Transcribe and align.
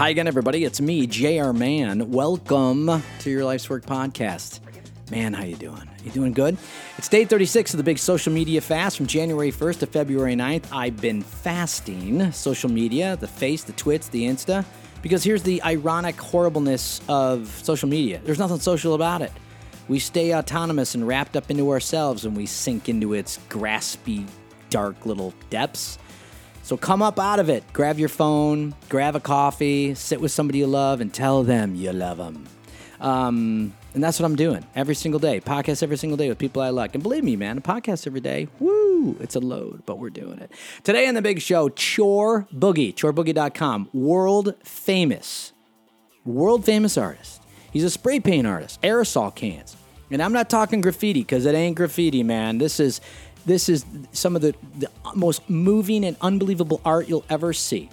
Hi 0.00 0.08
again, 0.08 0.26
everybody. 0.26 0.64
It's 0.64 0.80
me, 0.80 1.06
JR 1.06 1.52
Man. 1.52 2.10
Welcome 2.10 3.02
to 3.18 3.30
your 3.30 3.44
Life's 3.44 3.68
Work 3.68 3.84
podcast. 3.84 4.60
Man, 5.10 5.34
how 5.34 5.44
you 5.44 5.56
doing? 5.56 5.90
You 6.02 6.10
doing 6.10 6.32
good? 6.32 6.56
It's 6.96 7.06
day 7.06 7.26
36 7.26 7.74
of 7.74 7.76
the 7.76 7.84
big 7.84 7.98
social 7.98 8.32
media 8.32 8.62
fast 8.62 8.96
from 8.96 9.04
January 9.04 9.52
1st 9.52 9.80
to 9.80 9.86
February 9.86 10.34
9th. 10.34 10.64
I've 10.72 10.98
been 11.02 11.20
fasting 11.20 12.32
social 12.32 12.70
media, 12.70 13.16
the 13.16 13.28
face, 13.28 13.64
the 13.64 13.74
twits, 13.74 14.08
the 14.08 14.22
Insta, 14.22 14.64
because 15.02 15.22
here's 15.22 15.42
the 15.42 15.62
ironic 15.64 16.18
horribleness 16.18 17.02
of 17.06 17.48
social 17.62 17.90
media. 17.90 18.22
There's 18.24 18.38
nothing 18.38 18.60
social 18.60 18.94
about 18.94 19.20
it. 19.20 19.32
We 19.86 19.98
stay 19.98 20.34
autonomous 20.34 20.94
and 20.94 21.06
wrapped 21.06 21.36
up 21.36 21.50
into 21.50 21.70
ourselves 21.70 22.24
and 22.24 22.34
we 22.34 22.46
sink 22.46 22.88
into 22.88 23.12
its 23.12 23.38
graspy, 23.50 24.26
dark 24.70 25.04
little 25.04 25.34
depths. 25.50 25.98
So 26.70 26.76
come 26.76 27.02
up 27.02 27.18
out 27.18 27.40
of 27.40 27.48
it. 27.48 27.64
Grab 27.72 27.98
your 27.98 28.08
phone, 28.08 28.76
grab 28.88 29.16
a 29.16 29.20
coffee, 29.20 29.92
sit 29.96 30.20
with 30.20 30.30
somebody 30.30 30.60
you 30.60 30.68
love, 30.68 31.00
and 31.00 31.12
tell 31.12 31.42
them 31.42 31.74
you 31.74 31.92
love 31.92 32.18
them. 32.18 32.46
Um, 33.00 33.74
and 33.92 34.04
that's 34.04 34.20
what 34.20 34.26
I'm 34.26 34.36
doing 34.36 34.64
every 34.76 34.94
single 34.94 35.18
day. 35.18 35.40
Podcast 35.40 35.82
every 35.82 35.96
single 35.96 36.16
day 36.16 36.28
with 36.28 36.38
people 36.38 36.62
I 36.62 36.68
like. 36.68 36.94
And 36.94 37.02
believe 37.02 37.24
me, 37.24 37.34
man, 37.34 37.58
a 37.58 37.60
podcast 37.60 38.06
every 38.06 38.20
day, 38.20 38.46
woo, 38.60 39.16
it's 39.18 39.34
a 39.34 39.40
load, 39.40 39.82
but 39.84 39.98
we're 39.98 40.10
doing 40.10 40.38
it. 40.38 40.52
Today 40.84 41.08
on 41.08 41.14
the 41.14 41.22
big 41.22 41.40
show, 41.40 41.70
Chore 41.70 42.46
Boogie, 42.54 42.94
choreboogie.com, 42.94 43.88
world 43.92 44.54
famous, 44.62 45.52
world 46.24 46.64
famous 46.64 46.96
artist. 46.96 47.42
He's 47.72 47.82
a 47.82 47.90
spray 47.90 48.20
paint 48.20 48.46
artist, 48.46 48.80
aerosol 48.82 49.34
cans. 49.34 49.76
And 50.12 50.22
I'm 50.22 50.32
not 50.32 50.50
talking 50.50 50.80
graffiti 50.80 51.20
because 51.20 51.46
it 51.46 51.54
ain't 51.54 51.76
graffiti, 51.76 52.22
man. 52.22 52.58
This 52.58 52.80
is 52.80 53.00
this 53.46 53.68
is 53.68 53.84
some 54.12 54.36
of 54.36 54.42
the, 54.42 54.54
the 54.78 54.90
most 55.14 55.48
moving 55.48 56.04
and 56.04 56.16
unbelievable 56.20 56.80
art 56.84 57.08
you'll 57.08 57.24
ever 57.28 57.52
see. 57.52 57.88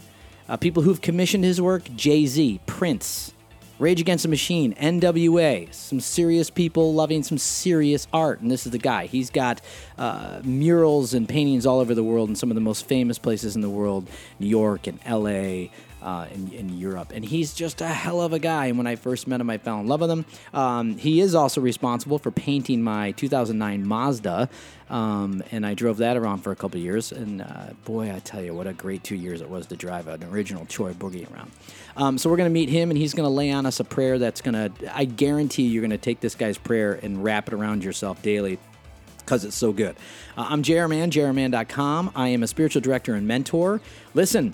Uh, 0.49 0.57
people 0.57 0.83
who've 0.83 1.01
commissioned 1.01 1.43
his 1.43 1.61
work 1.61 1.83
Jay 1.95 2.25
Z, 2.25 2.59
Prince, 2.65 3.33
Rage 3.79 4.01
Against 4.01 4.23
the 4.23 4.29
Machine, 4.29 4.73
NWA, 4.75 5.71
some 5.71 5.99
serious 5.99 6.49
people 6.49 6.93
loving 6.93 7.21
some 7.21 7.37
serious 7.37 8.07
art. 8.11 8.39
And 8.41 8.49
this 8.49 8.65
is 8.65 8.71
the 8.71 8.79
guy. 8.79 9.05
He's 9.05 9.29
got 9.29 9.61
uh, 9.97 10.41
murals 10.43 11.13
and 11.13 11.29
paintings 11.29 11.65
all 11.65 11.79
over 11.79 11.93
the 11.93 12.03
world 12.03 12.29
in 12.29 12.35
some 12.35 12.49
of 12.49 12.55
the 12.55 12.61
most 12.61 12.87
famous 12.87 13.19
places 13.19 13.55
in 13.55 13.61
the 13.61 13.69
world 13.69 14.09
New 14.39 14.47
York 14.47 14.87
and 14.87 14.99
LA, 15.07 15.67
uh, 16.07 16.25
in, 16.33 16.53
in, 16.53 16.77
Europe. 16.77 17.11
And 17.13 17.25
he's 17.25 17.53
just 17.53 17.81
a 17.81 17.87
hell 17.87 18.21
of 18.21 18.31
a 18.31 18.39
guy. 18.39 18.67
And 18.67 18.77
when 18.77 18.87
I 18.87 18.95
first 18.95 19.27
met 19.27 19.41
him, 19.41 19.49
I 19.49 19.57
fell 19.57 19.81
in 19.81 19.87
love 19.87 19.99
with 19.99 20.09
him. 20.09 20.23
Um, 20.53 20.97
he 20.97 21.19
is 21.19 21.35
also 21.35 21.59
responsible 21.59 22.17
for 22.17 22.31
painting 22.31 22.81
my 22.81 23.11
2009 23.11 23.85
Mazda. 23.85 24.47
Um, 24.89 25.43
and 25.51 25.65
I 25.65 25.73
drove 25.73 25.97
that 25.97 26.15
around 26.15 26.43
for 26.43 26.51
a 26.51 26.55
couple 26.55 26.79
years. 26.79 27.11
And 27.11 27.41
uh, 27.41 27.73
boy, 27.83 28.15
I 28.15 28.19
tell 28.19 28.41
you, 28.41 28.53
what 28.53 28.67
a 28.67 28.73
great 28.73 29.03
two 29.03 29.17
years 29.17 29.41
it 29.41 29.49
was 29.49 29.67
to 29.67 29.75
drive 29.75 30.07
an 30.07 30.23
original 30.23 30.65
Chore 30.65 30.91
Boogie 30.91 31.29
around. 31.33 31.51
Um, 31.97 32.17
so 32.17 32.29
we're 32.29 32.37
going 32.37 32.49
to 32.49 32.53
meet 32.53 32.69
him, 32.69 32.89
and 32.89 32.97
he's 32.97 33.13
going 33.13 33.27
to 33.27 33.33
lay 33.33 33.51
on 33.51 33.65
us 33.65 33.81
a 33.81 33.83
prayer 33.83 34.17
that's 34.17 34.39
going 34.39 34.53
to, 34.53 34.97
I 34.97 35.03
guarantee 35.03 35.63
you're 35.63 35.81
going 35.81 35.91
to 35.91 35.97
take 35.97 36.21
this 36.21 36.35
guy's 36.35 36.57
prayer 36.57 36.93
and 37.03 37.21
wrap 37.21 37.49
it 37.49 37.53
around 37.53 37.83
yourself 37.83 38.21
daily 38.21 38.59
because 39.17 39.43
it's 39.43 39.57
so 39.57 39.73
good. 39.73 39.97
Uh, 40.37 40.45
I'm 40.47 40.63
JRman, 40.63 41.09
JRman.com. 41.09 42.13
I 42.15 42.29
am 42.29 42.43
a 42.43 42.47
spiritual 42.47 42.81
director 42.81 43.13
and 43.13 43.27
mentor. 43.27 43.81
Listen, 44.13 44.53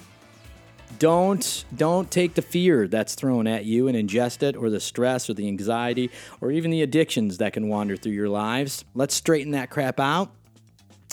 don't 0.99 1.65
don't 1.75 2.09
take 2.09 2.35
the 2.35 2.41
fear 2.41 2.87
that's 2.87 3.15
thrown 3.15 3.47
at 3.47 3.65
you 3.65 3.87
and 3.87 3.97
ingest 3.97 4.43
it 4.43 4.55
or 4.55 4.69
the 4.69 4.79
stress 4.79 5.29
or 5.29 5.33
the 5.33 5.47
anxiety 5.47 6.09
or 6.41 6.51
even 6.51 6.71
the 6.71 6.81
addictions 6.81 7.37
that 7.37 7.53
can 7.53 7.67
wander 7.67 7.95
through 7.95 8.13
your 8.13 8.29
lives. 8.29 8.85
Let's 8.93 9.15
straighten 9.15 9.51
that 9.51 9.69
crap 9.69 9.99
out 9.99 10.31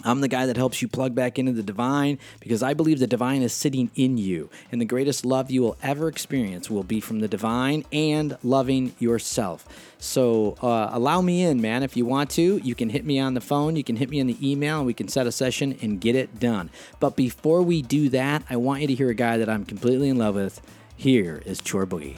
I'm 0.05 0.21
the 0.21 0.29
guy 0.29 0.47
that 0.47 0.57
helps 0.57 0.81
you 0.81 0.89
plug 0.89 1.15
back 1.15 1.39
into 1.39 1.53
the 1.53 1.63
divine 1.63 2.19
because 2.41 2.63
I 2.63 2.75
believe 2.75 2.99
the 2.99 3.07
divine 3.07 3.43
is 3.43 3.53
sitting 3.53 3.91
in 3.95 4.19
you. 4.19 4.51
And 4.73 4.81
the 4.81 4.87
greatest 4.87 5.25
love 5.25 5.51
you 5.51 5.63
will 5.63 5.77
ever 5.83 6.09
experience 6.09 6.71
will 6.71 6.83
be 6.83 7.01
from 7.01 7.21
the 7.21 7.29
divine 7.29 7.85
and 7.93 8.37
loving 8.43 8.95
yourself. 8.99 9.67
So 9.99 10.57
uh, 10.63 10.89
allow 10.93 11.21
me 11.21 11.43
in, 11.43 11.61
man. 11.61 11.83
If 11.83 11.97
you 11.97 12.07
want 12.07 12.31
to, 12.31 12.59
you 12.59 12.75
can 12.75 12.89
hit 12.89 13.05
me 13.05 13.19
on 13.19 13.35
the 13.35 13.41
phone, 13.41 13.77
you 13.77 13.85
can 13.85 13.97
hit 13.97 14.09
me 14.09 14.19
in 14.19 14.27
the 14.27 14.51
email, 14.51 14.79
and 14.79 14.87
we 14.87 14.95
can 14.95 15.09
set 15.09 15.27
a 15.27 15.33
session 15.33 15.77
and 15.83 16.01
get 16.01 16.17
it 16.17 16.41
done. 16.41 16.71
But 17.01 17.17
before 17.17 17.63
we 17.63 17.83
do 17.83 18.09
that, 18.09 18.43
I 18.49 18.57
want 18.57 18.81
you 18.81 18.87
to 18.89 18.95
hear 18.95 19.11
a 19.11 19.15
guy 19.15 19.37
that 19.37 19.49
I'm 19.49 19.65
completely 19.65 20.09
in 20.09 20.17
love 20.17 20.37
with. 20.37 20.61
Here 20.97 21.43
is 21.45 21.61
Chore 21.61 21.87
Boogie. 21.87 22.17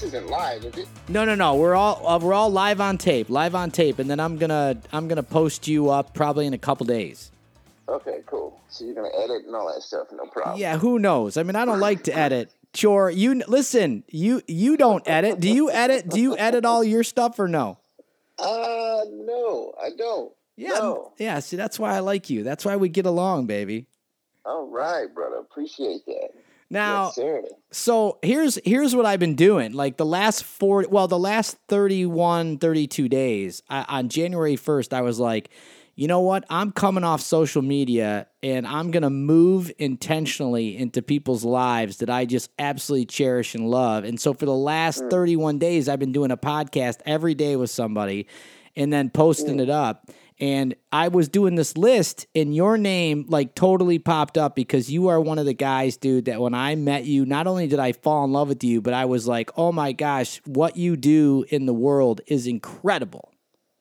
This 0.00 0.14
isn't 0.14 0.28
live, 0.28 0.64
is 0.64 0.76
it? 0.76 0.88
No, 1.08 1.24
no, 1.24 1.34
no. 1.34 1.54
We're 1.54 1.74
all 1.74 2.06
uh, 2.06 2.18
we're 2.18 2.34
all 2.34 2.50
live 2.50 2.80
on 2.80 2.98
tape, 2.98 3.30
live 3.30 3.54
on 3.54 3.70
tape, 3.70 3.98
and 3.98 4.10
then 4.10 4.20
I'm 4.20 4.36
gonna 4.36 4.76
I'm 4.92 5.08
gonna 5.08 5.22
post 5.22 5.66
you 5.66 5.88
up 5.90 6.12
probably 6.12 6.46
in 6.46 6.52
a 6.52 6.58
couple 6.58 6.84
days. 6.84 7.30
Okay, 7.88 8.20
cool. 8.26 8.60
So 8.68 8.84
you're 8.84 8.94
gonna 8.94 9.08
edit 9.16 9.46
and 9.46 9.54
all 9.54 9.72
that 9.72 9.82
stuff, 9.82 10.08
no 10.12 10.26
problem. 10.26 10.60
Yeah, 10.60 10.76
who 10.76 10.98
knows? 10.98 11.36
I 11.36 11.44
mean, 11.44 11.56
I 11.56 11.64
don't 11.64 11.80
like 11.80 12.04
to 12.04 12.16
edit. 12.16 12.52
Sure, 12.74 13.08
you 13.08 13.42
listen. 13.48 14.04
You 14.10 14.42
you 14.46 14.76
don't 14.76 15.06
edit. 15.08 15.40
Do 15.40 15.50
you 15.50 15.70
edit? 15.70 16.08
Do 16.10 16.20
you 16.20 16.36
edit 16.36 16.66
all 16.66 16.84
your 16.84 17.02
stuff 17.02 17.38
or 17.38 17.48
no? 17.48 17.78
Uh, 18.38 19.00
no, 19.10 19.72
I 19.82 19.90
don't. 19.96 20.32
Yeah, 20.56 20.70
no. 20.70 21.12
yeah. 21.16 21.38
See, 21.40 21.56
that's 21.56 21.78
why 21.78 21.96
I 21.96 22.00
like 22.00 22.28
you. 22.28 22.42
That's 22.42 22.66
why 22.66 22.76
we 22.76 22.90
get 22.90 23.06
along, 23.06 23.46
baby. 23.46 23.86
All 24.44 24.68
right, 24.68 25.12
brother. 25.12 25.36
Appreciate 25.36 26.04
that. 26.06 26.30
Now, 26.68 27.12
yes, 27.16 27.44
so 27.70 28.18
here's 28.22 28.58
here's 28.64 28.94
what 28.94 29.06
I've 29.06 29.20
been 29.20 29.36
doing. 29.36 29.72
Like 29.72 29.96
the 29.96 30.06
last 30.06 30.44
four, 30.44 30.84
well, 30.88 31.08
the 31.08 31.18
last 31.18 31.56
31, 31.68 32.58
32 32.58 33.08
days 33.08 33.62
I, 33.68 33.84
on 33.88 34.08
January 34.08 34.56
1st, 34.56 34.92
I 34.92 35.02
was 35.02 35.20
like, 35.20 35.50
you 35.96 36.08
know 36.08 36.20
what? 36.20 36.44
I'm 36.50 36.72
coming 36.72 37.04
off 37.04 37.22
social 37.22 37.62
media 37.62 38.26
and 38.42 38.66
I'm 38.66 38.90
going 38.90 39.02
to 39.02 39.10
move 39.10 39.72
intentionally 39.78 40.76
into 40.76 41.00
people's 41.00 41.42
lives 41.42 41.98
that 41.98 42.10
I 42.10 42.26
just 42.26 42.50
absolutely 42.58 43.06
cherish 43.06 43.54
and 43.54 43.70
love. 43.70 44.04
And 44.04 44.20
so 44.20 44.34
for 44.34 44.44
the 44.44 44.54
last 44.54 45.02
mm. 45.02 45.10
31 45.10 45.58
days, 45.58 45.88
I've 45.88 45.98
been 45.98 46.12
doing 46.12 46.30
a 46.30 46.36
podcast 46.36 46.98
every 47.06 47.34
day 47.34 47.56
with 47.56 47.70
somebody 47.70 48.26
and 48.76 48.92
then 48.92 49.08
posting 49.08 49.56
mm. 49.56 49.62
it 49.62 49.70
up. 49.70 50.10
And 50.38 50.74
I 50.92 51.08
was 51.08 51.28
doing 51.28 51.54
this 51.54 51.76
list, 51.76 52.26
and 52.34 52.54
your 52.54 52.76
name 52.76 53.24
like 53.28 53.54
totally 53.54 53.98
popped 53.98 54.36
up 54.36 54.54
because 54.54 54.90
you 54.90 55.08
are 55.08 55.20
one 55.20 55.38
of 55.38 55.46
the 55.46 55.54
guys, 55.54 55.96
dude, 55.96 56.26
that 56.26 56.40
when 56.40 56.52
I 56.52 56.74
met 56.74 57.04
you, 57.04 57.24
not 57.24 57.46
only 57.46 57.66
did 57.66 57.78
I 57.78 57.92
fall 57.92 58.24
in 58.24 58.32
love 58.32 58.48
with 58.48 58.62
you, 58.62 58.82
but 58.82 58.92
I 58.92 59.06
was 59.06 59.26
like, 59.26 59.50
oh 59.56 59.72
my 59.72 59.92
gosh, 59.92 60.42
what 60.44 60.76
you 60.76 60.96
do 60.96 61.44
in 61.48 61.64
the 61.64 61.74
world 61.74 62.20
is 62.26 62.46
incredible. 62.46 63.32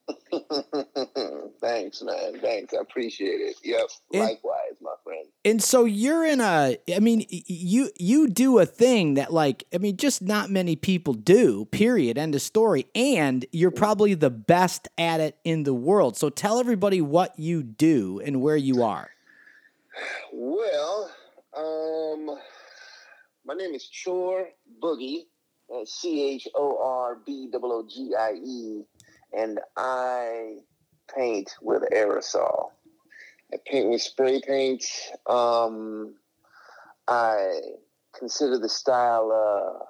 Thanks, 1.65 2.03
man. 2.03 2.39
Thanks. 2.41 2.75
I 2.75 2.77
appreciate 2.77 3.41
it. 3.41 3.55
Yep. 3.63 3.87
And, 4.13 4.21
Likewise, 4.21 4.75
my 4.81 4.93
friend. 5.03 5.25
And 5.43 5.63
so 5.63 5.85
you're 5.85 6.23
in 6.23 6.39
a 6.39 6.77
I 6.95 6.99
mean, 6.99 7.25
you 7.27 7.89
you 7.97 8.27
do 8.27 8.59
a 8.59 8.67
thing 8.67 9.15
that 9.15 9.33
like 9.33 9.63
I 9.73 9.79
mean, 9.79 9.97
just 9.97 10.21
not 10.21 10.51
many 10.51 10.75
people 10.75 11.15
do, 11.15 11.65
period. 11.65 12.19
End 12.19 12.35
of 12.35 12.43
story. 12.43 12.85
And 12.93 13.47
you're 13.51 13.71
probably 13.71 14.13
the 14.13 14.29
best 14.29 14.87
at 14.99 15.19
it 15.19 15.39
in 15.43 15.63
the 15.63 15.73
world. 15.73 16.17
So 16.17 16.29
tell 16.29 16.59
everybody 16.59 17.01
what 17.01 17.39
you 17.39 17.63
do 17.63 18.21
and 18.23 18.41
where 18.41 18.57
you 18.57 18.83
are. 18.83 19.09
Well, 20.31 21.11
um 21.57 22.37
my 23.43 23.55
name 23.55 23.73
is 23.73 23.87
Chore 23.87 24.49
Boogie. 24.83 25.23
C 25.85 26.29
H 26.35 26.47
O 26.53 26.77
R 26.79 27.17
B 27.25 27.49
O 27.51 27.59
O 27.63 27.87
G 27.89 28.13
I 28.15 28.33
E 28.33 28.83
and 29.35 29.59
I 29.75 30.57
paint 31.13 31.55
with 31.61 31.83
aerosol. 31.93 32.69
I 33.53 33.57
paint 33.65 33.89
with 33.89 34.01
spray 34.01 34.41
paint. 34.45 34.83
Um, 35.27 36.15
I 37.07 37.59
consider 38.17 38.57
the 38.57 38.69
style 38.69 39.31
uh, 39.31 39.85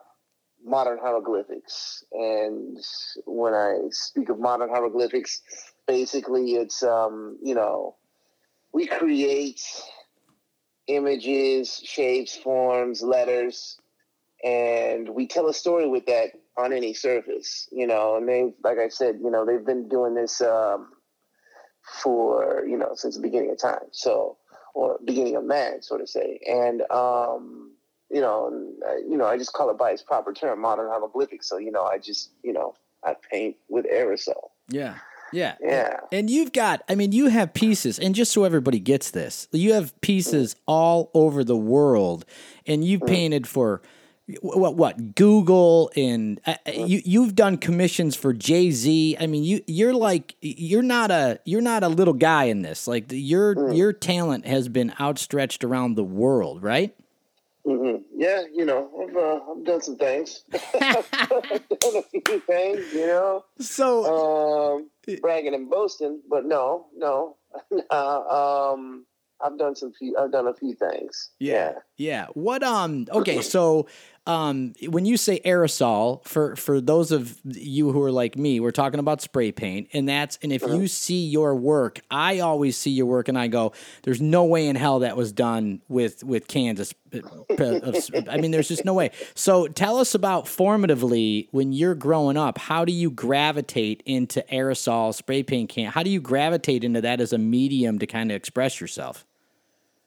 modern 0.63 0.97
hieroglyphics. 0.97 2.03
And 2.11 2.77
when 3.25 3.53
I 3.53 3.77
speak 3.91 4.29
of 4.29 4.39
modern 4.39 4.69
hieroglyphics, 4.69 5.41
basically 5.87 6.55
it's, 6.55 6.83
um, 6.83 7.37
you 7.41 7.55
know, 7.55 7.95
we 8.73 8.87
create 8.87 9.61
images, 10.87 11.81
shapes, 11.83 12.35
forms, 12.35 13.01
letters, 13.01 13.79
and 14.43 15.09
we 15.09 15.27
tell 15.27 15.47
a 15.47 15.53
story 15.53 15.87
with 15.87 16.05
that 16.07 16.31
on 16.57 16.73
any 16.73 16.93
surface, 16.93 17.67
you 17.71 17.87
know. 17.87 18.17
And 18.17 18.27
they, 18.27 18.53
like 18.63 18.77
I 18.77 18.89
said, 18.89 19.19
you 19.23 19.31
know, 19.31 19.45
they've 19.45 19.65
been 19.65 19.87
doing 19.87 20.13
this 20.13 20.41
um, 20.41 20.89
for 22.01 22.63
you 22.67 22.77
know 22.77 22.91
since 22.95 23.15
the 23.15 23.21
beginning 23.21 23.51
of 23.51 23.59
time, 23.59 23.87
so 23.91 24.37
or 24.73 24.99
beginning 25.05 25.35
of 25.35 25.43
man, 25.45 25.81
so 25.81 25.97
to 25.97 26.05
say. 26.05 26.39
And 26.47 26.81
um, 26.91 27.71
you 28.11 28.21
know, 28.21 28.47
and, 28.47 28.83
uh, 28.83 28.97
you 28.97 29.17
know, 29.17 29.25
I 29.25 29.37
just 29.37 29.53
call 29.53 29.69
it 29.71 29.77
by 29.77 29.91
its 29.91 30.03
proper 30.03 30.33
term, 30.33 30.61
modern 30.61 30.89
hieroglyphics. 30.89 31.49
So 31.49 31.57
you 31.57 31.71
know, 31.71 31.83
I 31.83 31.97
just 31.97 32.31
you 32.43 32.53
know, 32.53 32.75
I 33.03 33.15
paint 33.31 33.55
with 33.69 33.85
aerosol. 33.85 34.49
Yeah. 34.69 34.95
Yeah. 35.33 35.55
Yeah. 35.59 35.97
And 36.11 36.29
you've 36.29 36.53
got, 36.53 36.83
I 36.87 36.95
mean, 36.95 37.11
you 37.11 37.27
have 37.27 37.53
pieces, 37.53 37.99
and 37.99 38.13
just 38.15 38.31
so 38.31 38.43
everybody 38.43 38.79
gets 38.79 39.11
this, 39.11 39.47
you 39.51 39.73
have 39.73 39.99
pieces 40.01 40.53
mm. 40.53 40.59
all 40.67 41.09
over 41.13 41.43
the 41.43 41.57
world, 41.57 42.25
and 42.65 42.85
you've 42.85 43.01
mm. 43.01 43.07
painted 43.07 43.47
for 43.47 43.81
what 44.41 44.75
what 44.75 45.15
Google 45.15 45.91
and 45.95 46.41
uh, 46.45 46.55
uh, 46.67 46.71
you 46.71 47.01
you've 47.05 47.35
done 47.35 47.57
commissions 47.57 48.15
for 48.15 48.33
Jay 48.33 48.71
Z. 48.71 49.17
I 49.19 49.27
mean, 49.27 49.43
you 49.43 49.61
you're 49.67 49.93
like 49.93 50.35
you're 50.41 50.81
not 50.81 51.11
a 51.11 51.39
you're 51.45 51.61
not 51.61 51.83
a 51.83 51.87
little 51.87 52.13
guy 52.13 52.45
in 52.45 52.63
this. 52.63 52.87
Like 52.87 53.05
your 53.09 53.55
mm. 53.55 53.77
your 53.77 53.93
talent 53.93 54.47
has 54.47 54.67
been 54.67 54.93
outstretched 54.99 55.63
around 55.63 55.95
the 55.95 56.03
world, 56.03 56.63
right? 56.63 56.95
Mm-hmm. 57.67 58.03
Yeah, 58.15 58.43
you 58.53 58.65
know, 58.65 58.89
I've 59.01 59.15
uh, 59.15 59.51
I've 59.51 59.65
done 59.65 59.81
some 59.81 59.97
things. 59.97 60.43
I've 60.53 61.11
done 61.11 61.95
a 61.95 62.03
few 62.03 62.39
things, 62.39 62.93
you 62.93 63.07
know. 63.07 63.45
So 63.59 64.75
um, 64.75 64.89
bragging 65.21 65.53
and 65.53 65.69
boasting, 65.69 66.21
but 66.29 66.45
no, 66.45 66.87
no. 66.95 67.37
uh, 67.89 68.71
um, 68.73 69.05
I've 69.41 69.57
done 69.57 69.75
some 69.75 69.93
few. 69.93 70.15
I've 70.17 70.31
done 70.31 70.47
a 70.47 70.53
few 70.53 70.73
things. 70.75 71.31
Yeah, 71.39 71.73
yeah. 71.97 72.27
What? 72.33 72.63
Um. 72.63 73.07
Okay. 73.11 73.41
So, 73.41 73.87
um, 74.27 74.73
when 74.87 75.05
you 75.05 75.17
say 75.17 75.39
aerosol, 75.45 76.25
for 76.27 76.55
for 76.55 76.81
those 76.81 77.11
of 77.11 77.39
you 77.43 77.91
who 77.91 78.01
are 78.01 78.11
like 78.11 78.37
me, 78.37 78.59
we're 78.59 78.71
talking 78.71 78.99
about 78.99 79.21
spray 79.21 79.51
paint, 79.51 79.89
and 79.93 80.09
that's 80.09 80.39
and 80.41 80.51
if 80.51 80.63
uh-huh. 80.63 80.73
you 80.73 80.87
see 80.87 81.27
your 81.27 81.55
work, 81.55 81.99
I 82.09 82.39
always 82.39 82.75
see 82.75 82.89
your 82.89 83.05
work, 83.05 83.27
and 83.27 83.37
I 83.37 83.47
go, 83.47 83.73
"There's 84.01 84.21
no 84.21 84.45
way 84.45 84.67
in 84.67 84.75
hell 84.75 84.99
that 84.99 85.15
was 85.15 85.31
done 85.31 85.81
with 85.87 86.23
with 86.23 86.47
Kansas." 86.47 86.93
I 87.13 88.37
mean, 88.41 88.51
there's 88.51 88.67
just 88.67 88.83
no 88.83 88.93
way. 88.93 89.11
So, 89.35 89.67
tell 89.67 89.97
us 89.97 90.15
about 90.15 90.45
formatively 90.45 91.47
when 91.51 91.71
you're 91.71 91.95
growing 91.95 92.35
up. 92.35 92.57
How 92.57 92.83
do 92.83 92.91
you 92.91 93.11
gravitate 93.11 94.01
into 94.05 94.43
aerosol 94.51 95.13
spray 95.13 95.43
paint 95.43 95.69
can? 95.69 95.91
How 95.91 96.03
do 96.03 96.09
you 96.09 96.19
gravitate 96.19 96.83
into 96.83 97.01
that 97.01 97.21
as 97.21 97.31
a 97.31 97.37
medium 97.37 97.99
to 97.99 98.07
kind 98.07 98.31
of 98.31 98.35
express 98.35 98.81
yourself? 98.81 99.23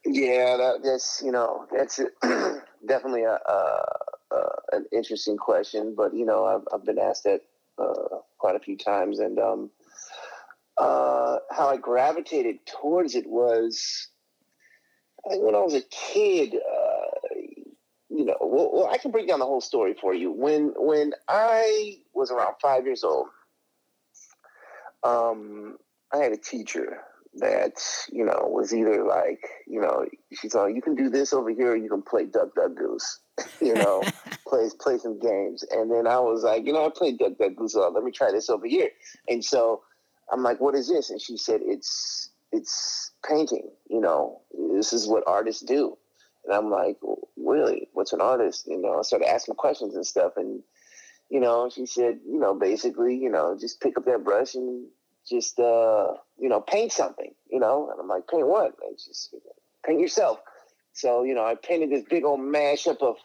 Yeah, 0.04 0.56
that, 0.56 0.82
that's 0.82 1.22
you 1.24 1.32
know 1.32 1.66
that's 1.70 2.00
definitely 2.86 3.24
a, 3.24 3.34
a, 3.34 3.84
a, 4.30 4.36
an 4.72 4.86
interesting 4.92 5.36
question, 5.36 5.94
but 5.96 6.14
you 6.14 6.24
know 6.24 6.44
I've 6.44 6.66
I've 6.72 6.84
been 6.84 6.98
asked 6.98 7.24
that 7.24 7.42
uh, 7.78 8.18
quite 8.38 8.56
a 8.56 8.60
few 8.60 8.76
times, 8.76 9.18
and 9.18 9.38
um, 9.38 9.70
uh, 10.76 11.38
how 11.50 11.68
I 11.68 11.76
gravitated 11.76 12.58
towards 12.66 13.14
it 13.14 13.26
was 13.26 14.08
I 15.26 15.30
think 15.30 15.44
when 15.44 15.54
I 15.54 15.60
was 15.60 15.74
a 15.74 15.82
kid. 15.82 16.54
Uh, 16.54 17.04
you 18.10 18.24
know, 18.24 18.36
well, 18.40 18.70
well, 18.72 18.88
I 18.90 18.98
can 18.98 19.10
break 19.10 19.28
down 19.28 19.38
the 19.38 19.46
whole 19.46 19.60
story 19.60 19.94
for 20.00 20.14
you. 20.14 20.32
When 20.32 20.72
when 20.76 21.12
I 21.28 21.98
was 22.14 22.30
around 22.30 22.54
five 22.60 22.84
years 22.84 23.04
old, 23.04 23.28
um, 25.04 25.76
I 26.12 26.18
had 26.18 26.32
a 26.32 26.36
teacher 26.36 27.02
that 27.38 27.72
you 28.10 28.24
know 28.24 28.48
was 28.50 28.74
either 28.74 29.04
like 29.04 29.40
you 29.66 29.80
know 29.80 30.06
she's 30.32 30.54
like 30.54 30.74
you 30.74 30.82
can 30.82 30.94
do 30.94 31.08
this 31.08 31.32
over 31.32 31.50
here 31.50 31.72
or 31.72 31.76
you 31.76 31.88
can 31.88 32.02
play 32.02 32.24
duck 32.24 32.54
duck 32.54 32.74
goose 32.76 33.20
you 33.60 33.74
know 33.74 34.02
play 34.46 34.68
play 34.80 34.98
some 34.98 35.18
games. 35.18 35.64
And 35.70 35.90
then 35.90 36.06
i 36.06 36.18
was 36.18 36.42
like 36.42 36.66
you 36.66 36.72
know 36.72 36.86
i 36.86 36.90
played 36.94 37.18
duck 37.18 37.38
duck 37.38 37.54
goose 37.56 37.74
a 37.74 37.80
lot. 37.80 37.94
let 37.94 38.04
me 38.04 38.12
try 38.12 38.30
this 38.30 38.50
over 38.50 38.66
here. 38.66 38.90
And 39.28 39.44
so 39.44 39.82
i'm 40.32 40.42
like 40.42 40.60
what 40.60 40.74
is 40.74 40.88
this? 40.88 41.10
And 41.10 41.20
she 41.20 41.36
said 41.36 41.60
it's 41.62 42.30
it's 42.52 43.12
painting 43.28 43.68
you 43.90 44.00
know 44.00 44.40
this 44.74 44.92
is 44.92 45.08
what 45.08 45.24
artists 45.26 45.62
do. 45.62 45.96
And 46.44 46.54
i'm 46.54 46.70
like 46.70 46.98
well, 47.02 47.28
really? 47.36 47.88
What's 47.92 48.12
an 48.12 48.20
artist? 48.20 48.66
You 48.66 48.80
know 48.80 48.98
i 48.98 49.02
started 49.02 49.28
asking 49.28 49.54
questions 49.56 49.94
and 49.94 50.06
stuff. 50.06 50.32
And 50.36 50.62
you 51.30 51.40
know 51.40 51.70
she 51.72 51.86
said 51.86 52.20
you 52.26 52.38
know 52.38 52.54
basically 52.54 53.16
you 53.16 53.30
know 53.30 53.56
just 53.60 53.80
pick 53.80 53.96
up 53.98 54.04
that 54.06 54.24
brush 54.24 54.54
and 54.54 54.86
just 55.28 55.58
uh, 55.58 56.14
you 56.38 56.48
know 56.48 56.60
paint 56.60 56.92
something, 56.92 57.32
you 57.50 57.60
know. 57.60 57.90
And 57.90 58.00
I'm 58.00 58.08
like, 58.08 58.28
paint 58.28 58.46
what? 58.46 58.74
And 58.86 58.96
just 58.96 59.34
paint 59.86 60.00
yourself. 60.00 60.38
So 60.92 61.22
you 61.22 61.34
know, 61.34 61.44
I 61.44 61.54
painted 61.54 61.90
this 61.90 62.04
big 62.08 62.24
old 62.24 62.40
mashup 62.40 63.02
of 63.02 63.16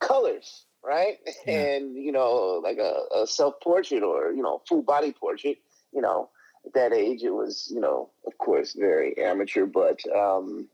colors, 0.00 0.64
right? 0.84 1.18
Yeah. 1.46 1.60
And 1.60 1.96
you 1.96 2.12
know, 2.12 2.60
like 2.62 2.78
a, 2.78 3.22
a 3.22 3.26
self 3.26 3.60
portrait 3.62 4.02
or 4.02 4.32
you 4.32 4.42
know, 4.42 4.62
full 4.68 4.82
body 4.82 5.12
portrait. 5.12 5.58
You 5.92 6.02
know, 6.02 6.30
at 6.66 6.74
that 6.74 6.92
age, 6.92 7.22
it 7.22 7.30
was 7.30 7.70
you 7.72 7.80
know, 7.80 8.10
of 8.26 8.36
course, 8.38 8.74
very 8.74 9.16
amateur, 9.18 9.66
but 9.66 10.00
um, 10.14 10.68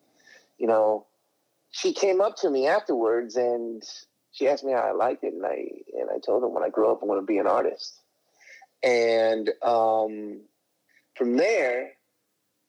you 0.58 0.66
know, 0.66 1.06
she 1.70 1.92
came 1.92 2.20
up 2.20 2.36
to 2.36 2.50
me 2.50 2.66
afterwards 2.66 3.36
and 3.36 3.82
she 4.32 4.48
asked 4.48 4.64
me 4.64 4.72
how 4.72 4.80
I 4.80 4.92
liked 4.92 5.24
it, 5.24 5.34
and 5.34 5.44
I 5.44 5.66
and 5.98 6.10
I 6.10 6.18
told 6.24 6.42
her 6.42 6.48
when 6.48 6.64
I 6.64 6.70
grow 6.70 6.92
up, 6.92 7.00
I 7.02 7.06
want 7.06 7.20
to 7.20 7.26
be 7.26 7.38
an 7.38 7.46
artist. 7.46 8.01
And 8.82 9.50
um, 9.62 10.40
from 11.16 11.36
there, 11.36 11.92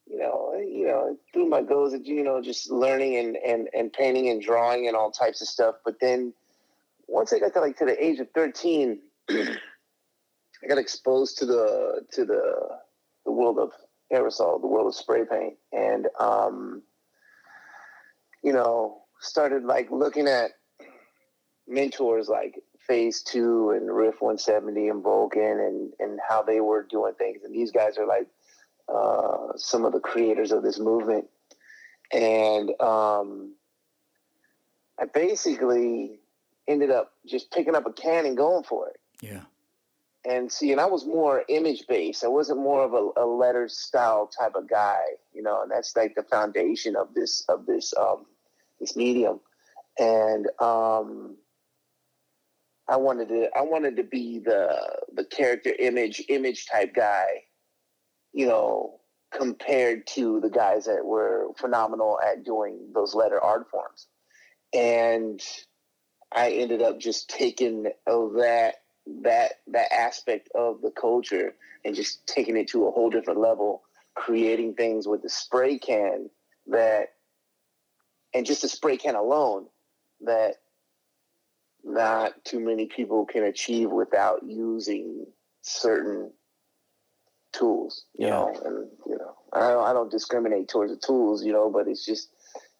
you 0.06 0.20
know, 0.20 0.54
you 0.56 0.86
know, 0.86 1.18
through 1.34 1.48
my 1.48 1.62
goals 1.62 1.96
you 2.04 2.24
know 2.24 2.42
just 2.42 2.70
learning 2.70 3.18
and 3.18 3.38
and 3.38 3.70
and 3.74 3.92
painting 3.92 4.30
and 4.30 4.42
drawing 4.42 4.88
and 4.88 4.96
all 4.96 5.12
types 5.12 5.42
of 5.42 5.48
stuff. 5.48 5.76
But 5.84 6.00
then 6.00 6.34
once 7.08 7.34
I 7.34 7.40
got 7.40 7.54
to 7.54 7.62
like 7.62 7.78
to 7.78 7.86
the 7.86 8.04
age 8.04 8.20
of 8.20 8.30
thirteen, 8.32 9.00
I 9.30 10.68
got 10.68 10.78
exposed 10.78 11.38
to 11.40 11.46
the 11.46 12.06
to 12.12 12.26
the 12.26 12.70
the 13.26 13.32
world 13.32 13.58
of 13.58 13.72
aerosol, 14.12 14.62
the 14.62 14.68
world 14.68 14.88
of 14.88 14.96
spray 14.96 15.24
paint, 15.26 15.56
and 15.72 16.08
um, 16.20 16.84
you 18.44 18.54
know, 18.54 19.02
started 19.20 19.64
like 19.64 19.90
looking 19.90 20.28
at 20.28 20.52
mentors 21.68 22.28
like 22.28 22.62
Phase 22.88 23.22
Two 23.22 23.72
and 23.72 23.94
Riff 23.94 24.22
170 24.22 24.90
and 24.90 25.04
Vulcan 25.04 25.42
and 25.42 25.94
and 26.00 26.20
how 26.28 26.44
they 26.44 26.60
were 26.60 26.84
doing 26.84 27.14
things. 27.16 27.44
And 27.44 27.54
these 27.54 27.72
guys 27.72 27.98
are 27.98 28.06
like 28.06 28.28
uh, 28.94 29.56
some 29.56 29.86
of 29.86 29.94
the 29.94 30.00
creators 30.00 30.52
of 30.52 30.64
this 30.64 30.80
movement. 30.80 31.26
And 32.12 32.70
um, 32.82 33.56
I 35.00 35.06
basically 35.06 36.20
ended 36.68 36.92
up 36.92 37.14
just 37.26 37.52
picking 37.52 37.76
up 37.76 37.86
a 37.88 37.94
can 37.94 38.26
and 38.26 38.38
going 38.38 38.64
for 38.64 38.90
it. 38.90 39.00
Yeah. 39.22 39.42
And 40.26 40.52
see, 40.52 40.72
and 40.72 40.80
I 40.80 40.86
was 40.86 41.06
more 41.06 41.44
image 41.50 41.86
based. 41.88 42.24
I 42.24 42.30
wasn't 42.30 42.60
more 42.60 42.84
of 42.84 42.94
a, 42.94 43.22
a 43.22 43.26
letter 43.26 43.68
style 43.68 44.28
type 44.28 44.56
of 44.56 44.70
guy, 44.70 45.02
you 45.34 45.42
know. 45.42 45.64
And 45.64 45.72
that's 45.72 45.96
like 45.98 46.16
the 46.16 46.24
foundation 46.24 46.96
of 46.96 47.14
this 47.14 47.44
of 47.50 47.66
this 47.66 47.94
um, 47.98 48.26
this 48.80 48.96
medium. 48.96 49.42
And 50.00 50.48
um, 50.60 51.36
I 52.94 52.98
wanted 52.98 53.30
to 53.30 53.50
I 53.58 53.64
wanted 53.64 53.96
to 53.96 54.04
be 54.04 54.38
the 54.38 54.70
the 55.12 55.26
character 55.26 55.74
image 55.80 56.22
image 56.30 56.68
type 56.68 56.94
guy, 56.94 57.26
you 58.34 58.46
know, 58.46 59.00
compared 59.36 60.06
to 60.08 60.40
the 60.40 60.50
guys 60.52 60.86
that 60.86 61.04
were 61.04 61.48
phenomenal 61.58 62.20
at 62.24 62.46
doing 62.46 62.92
those 62.94 63.16
letter 63.16 63.44
art 63.44 63.68
forms. 63.72 64.06
And 64.76 65.42
I 66.32 66.52
ended 66.52 66.84
up 66.84 67.00
just 67.00 67.32
taking 67.32 67.82
that 68.06 68.74
that 69.24 69.52
that 69.66 69.92
aspect 69.92 70.50
of 70.54 70.84
the 70.84 70.92
culture 70.92 71.56
and 71.84 71.96
just 71.96 72.28
taking 72.28 72.58
it 72.58 72.68
to 72.68 72.86
a 72.86 72.92
whole 72.92 73.10
different 73.10 73.40
level, 73.40 73.82
creating 74.14 74.76
things 74.76 75.08
with 75.08 75.24
the 75.24 75.30
spray 75.30 75.80
can 75.80 76.30
that 76.68 77.08
and 78.36 78.46
just 78.46 78.62
the 78.62 78.70
spray 78.70 78.98
can 78.98 79.16
alone 79.16 79.66
that 80.22 80.58
not 81.84 82.44
too 82.46 82.60
many 82.60 82.88
people 82.88 83.26
can 83.26 83.44
achieve 83.44 83.92
without 83.92 84.42
using 84.46 85.26
certain 85.62 86.32
tools, 87.52 88.06
you 88.16 88.28
yeah. 88.28 88.34
know, 88.34 88.48
and 88.66 88.90
you 89.06 89.18
know, 89.18 89.36
I 89.54 89.70
don't, 89.70 89.88
I 89.88 89.94
don't 89.94 90.12
discriminate 90.12 90.68
towards 90.68 90.92
the 90.92 91.00
tools, 91.00 91.44
you 91.44 91.54
know, 91.54 91.70
but 91.70 91.88
it's 91.88 92.06
just, 92.06 92.30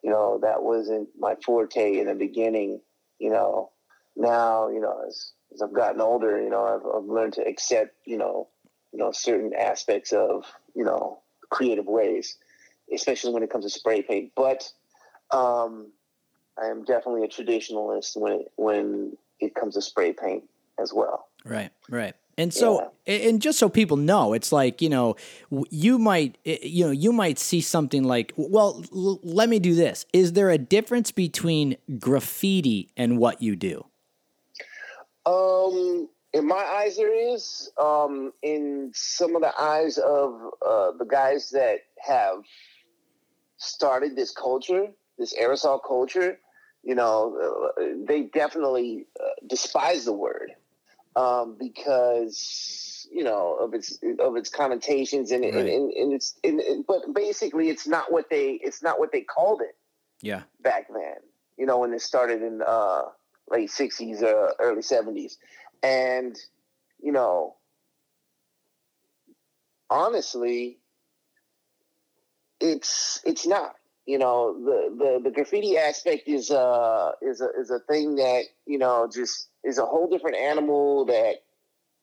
you 0.02 0.10
know, 0.10 0.38
that 0.42 0.62
wasn't 0.62 1.08
my 1.18 1.36
forte 1.44 1.98
in 1.98 2.06
the 2.06 2.14
beginning, 2.14 2.80
you 3.18 3.30
know. 3.30 3.70
Now, 4.16 4.68
you 4.68 4.80
know, 4.80 5.02
as, 5.06 5.32
as 5.52 5.62
I've 5.62 5.74
gotten 5.74 6.00
older, 6.00 6.40
you 6.40 6.50
know, 6.50 6.64
I've, 6.64 6.96
I've 6.96 7.08
learned 7.08 7.34
to 7.34 7.46
accept, 7.46 7.94
you 8.04 8.18
know, 8.18 8.48
you 8.92 8.98
know, 8.98 9.12
certain 9.12 9.52
aspects 9.54 10.12
of, 10.12 10.44
you 10.74 10.84
know, 10.84 11.20
creative 11.50 11.86
ways, 11.86 12.36
especially 12.92 13.32
when 13.32 13.42
it 13.42 13.50
comes 13.50 13.64
to 13.64 13.70
spray 13.70 14.02
paint. 14.02 14.32
But 14.36 14.70
um, 15.30 15.90
I 16.62 16.66
am 16.66 16.84
definitely 16.84 17.24
a 17.24 17.28
traditionalist 17.28 18.16
when 18.16 18.44
when 18.56 19.16
it 19.40 19.54
comes 19.54 19.74
to 19.74 19.82
spray 19.82 20.12
paint 20.12 20.44
as 20.78 20.92
well. 20.92 21.26
Right, 21.44 21.70
right. 21.88 22.14
And 22.36 22.52
so, 22.52 22.92
yeah. 23.06 23.14
and 23.14 23.40
just 23.40 23.58
so 23.58 23.68
people 23.68 23.96
know, 23.96 24.32
it's 24.32 24.50
like 24.50 24.82
you 24.82 24.88
know, 24.88 25.16
you 25.70 25.98
might, 25.98 26.38
you 26.44 26.86
know, 26.86 26.90
you 26.90 27.12
might 27.12 27.38
see 27.38 27.60
something 27.60 28.02
like, 28.02 28.32
well, 28.36 28.84
l- 28.92 29.20
let 29.22 29.48
me 29.48 29.58
do 29.58 29.74
this. 29.74 30.04
Is 30.12 30.32
there 30.32 30.50
a 30.50 30.58
difference 30.58 31.12
between 31.12 31.76
graffiti 31.98 32.90
and 32.96 33.18
what 33.18 33.40
you 33.40 33.54
do? 33.54 33.84
Um, 35.26 36.08
in 36.32 36.46
my 36.46 36.56
eyes, 36.56 36.96
there 36.96 37.14
is. 37.14 37.70
Um, 37.78 38.32
in 38.42 38.90
some 38.94 39.36
of 39.36 39.42
the 39.42 39.52
eyes 39.58 39.98
of 39.98 40.34
uh, 40.66 40.90
the 40.98 41.06
guys 41.08 41.50
that 41.50 41.80
have 42.00 42.42
started 43.58 44.16
this 44.16 44.32
culture, 44.32 44.88
this 45.18 45.34
aerosol 45.40 45.78
culture, 45.86 46.38
you 46.84 46.94
know, 46.94 47.72
uh, 47.78 47.82
they 48.06 48.22
definitely 48.22 49.06
uh, 49.18 49.28
despise 49.46 50.04
the 50.04 50.12
word 50.12 50.52
um, 51.16 51.56
because 51.58 53.08
you 53.10 53.24
know 53.24 53.56
of 53.60 53.74
its 53.74 53.98
of 54.18 54.36
its 54.36 54.50
connotations 54.50 55.30
and 55.30 55.44
right. 55.44 55.54
and, 55.54 55.68
and, 55.68 55.92
and, 55.92 56.12
it's 56.12 56.34
and, 56.42 56.84
but 56.86 57.12
basically 57.14 57.68
it's 57.68 57.86
not 57.86 58.12
what 58.12 58.28
they 58.28 58.52
it's 58.62 58.82
not 58.82 58.98
what 58.98 59.12
they 59.12 59.22
called 59.22 59.62
it. 59.62 59.76
Yeah. 60.20 60.42
Back 60.62 60.88
then, 60.88 61.16
you 61.56 61.66
know, 61.66 61.78
when 61.78 61.92
it 61.92 62.00
started 62.00 62.42
in 62.42 62.62
uh, 62.66 63.02
late 63.50 63.70
'60s, 63.70 64.22
uh, 64.22 64.52
early 64.58 64.82
'70s, 64.82 65.36
and 65.82 66.36
you 67.00 67.12
know, 67.12 67.56
honestly, 69.90 70.78
it's 72.60 73.20
it's 73.24 73.46
not. 73.46 73.76
You 74.06 74.18
know, 74.18 74.54
the, 74.62 74.94
the, 74.96 75.20
the 75.24 75.30
graffiti 75.30 75.78
aspect 75.78 76.28
is 76.28 76.50
uh 76.50 77.12
is 77.22 77.40
a 77.40 77.48
is 77.58 77.70
a 77.70 77.78
thing 77.80 78.16
that 78.16 78.42
you 78.66 78.78
know 78.78 79.08
just 79.12 79.48
is 79.64 79.78
a 79.78 79.86
whole 79.86 80.08
different 80.08 80.36
animal 80.36 81.06
that 81.06 81.36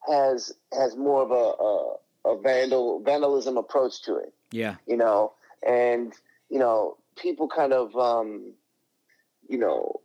has 0.07 0.51
has 0.73 0.95
more 0.95 1.21
of 1.21 1.31
a 1.31 2.29
a, 2.29 2.33
a 2.33 2.41
vandal 2.41 3.01
vandalism 3.03 3.57
approach 3.57 4.01
to 4.03 4.15
it. 4.15 4.33
Yeah, 4.51 4.75
you 4.87 4.97
know, 4.97 5.33
and 5.65 6.13
you 6.49 6.57
know 6.57 6.97
people 7.15 7.47
kind 7.47 7.71
of 7.71 7.95
um, 7.95 8.53
you 9.47 9.59
know 9.59 10.01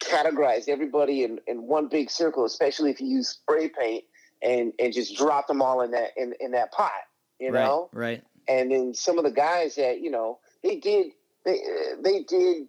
categorize 0.00 0.68
everybody 0.68 1.22
in, 1.22 1.40
in 1.46 1.62
one 1.62 1.88
big 1.88 2.10
circle, 2.10 2.44
especially 2.44 2.90
if 2.90 3.00
you 3.00 3.06
use 3.06 3.28
spray 3.28 3.68
paint 3.68 4.04
and 4.42 4.72
and 4.78 4.92
just 4.92 5.16
drop 5.16 5.46
them 5.46 5.62
all 5.62 5.82
in 5.82 5.90
that 5.90 6.10
in, 6.16 6.34
in 6.40 6.52
that 6.52 6.72
pot, 6.72 6.92
you 7.38 7.50
right, 7.50 7.64
know. 7.64 7.88
Right. 7.92 8.22
And 8.48 8.70
then 8.70 8.94
some 8.94 9.18
of 9.18 9.24
the 9.24 9.30
guys 9.30 9.76
that 9.76 10.00
you 10.00 10.10
know 10.10 10.38
they 10.62 10.76
did 10.76 11.12
they 11.44 11.58
they 12.02 12.22
did 12.22 12.68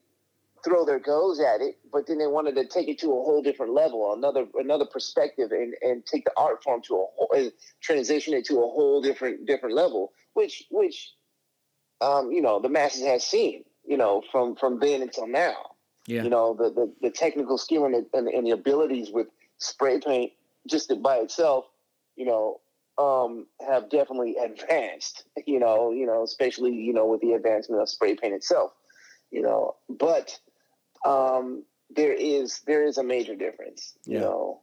throw 0.63 0.85
their 0.85 0.99
goes 0.99 1.39
at 1.39 1.61
it, 1.61 1.77
but 1.91 2.07
then 2.07 2.17
they 2.17 2.27
wanted 2.27 2.55
to 2.55 2.65
take 2.65 2.87
it 2.87 2.99
to 2.99 3.07
a 3.07 3.23
whole 3.23 3.41
different 3.41 3.73
level, 3.73 4.13
another 4.13 4.45
another 4.55 4.85
perspective, 4.85 5.51
and 5.51 5.73
and 5.81 6.05
take 6.05 6.25
the 6.25 6.31
art 6.37 6.63
form 6.63 6.81
to 6.83 6.95
a 6.95 7.05
whole, 7.15 7.29
and 7.35 7.51
transition 7.81 8.33
it 8.33 8.45
to 8.45 8.57
a 8.57 8.61
whole 8.61 9.01
different 9.01 9.45
different 9.45 9.75
level, 9.75 10.11
which 10.33 10.63
which 10.71 11.13
um, 12.01 12.31
you 12.31 12.41
know 12.41 12.59
the 12.59 12.69
masses 12.69 13.05
has 13.05 13.25
seen, 13.25 13.63
you 13.85 13.97
know, 13.97 14.21
from 14.31 14.55
from 14.55 14.79
then 14.79 15.01
until 15.01 15.27
now. 15.27 15.71
Yeah. 16.07 16.23
You 16.23 16.29
know 16.29 16.53
the 16.53 16.69
the, 16.71 16.93
the 17.01 17.09
technical 17.11 17.57
skill 17.57 17.85
and 17.85 17.93
the, 17.93 18.17
and, 18.17 18.27
and 18.27 18.45
the 18.45 18.51
abilities 18.51 19.09
with 19.11 19.27
spray 19.57 19.99
paint 19.99 20.33
just 20.67 20.91
by 21.01 21.17
itself, 21.17 21.65
you 22.15 22.25
know, 22.25 22.59
um, 22.97 23.47
have 23.65 23.89
definitely 23.89 24.35
advanced. 24.37 25.23
You 25.45 25.59
know, 25.59 25.91
you 25.91 26.05
know, 26.05 26.23
especially 26.23 26.73
you 26.73 26.93
know 26.93 27.07
with 27.07 27.21
the 27.21 27.33
advancement 27.33 27.81
of 27.81 27.89
spray 27.89 28.15
paint 28.15 28.33
itself. 28.33 28.71
You 29.31 29.41
know, 29.41 29.75
but 29.89 30.37
um, 31.05 31.63
there 31.89 32.13
is 32.13 32.61
there 32.67 32.83
is 32.83 32.97
a 32.97 33.03
major 33.03 33.35
difference. 33.35 33.93
You 34.05 34.15
Yeah. 34.15 34.21
know, 34.21 34.61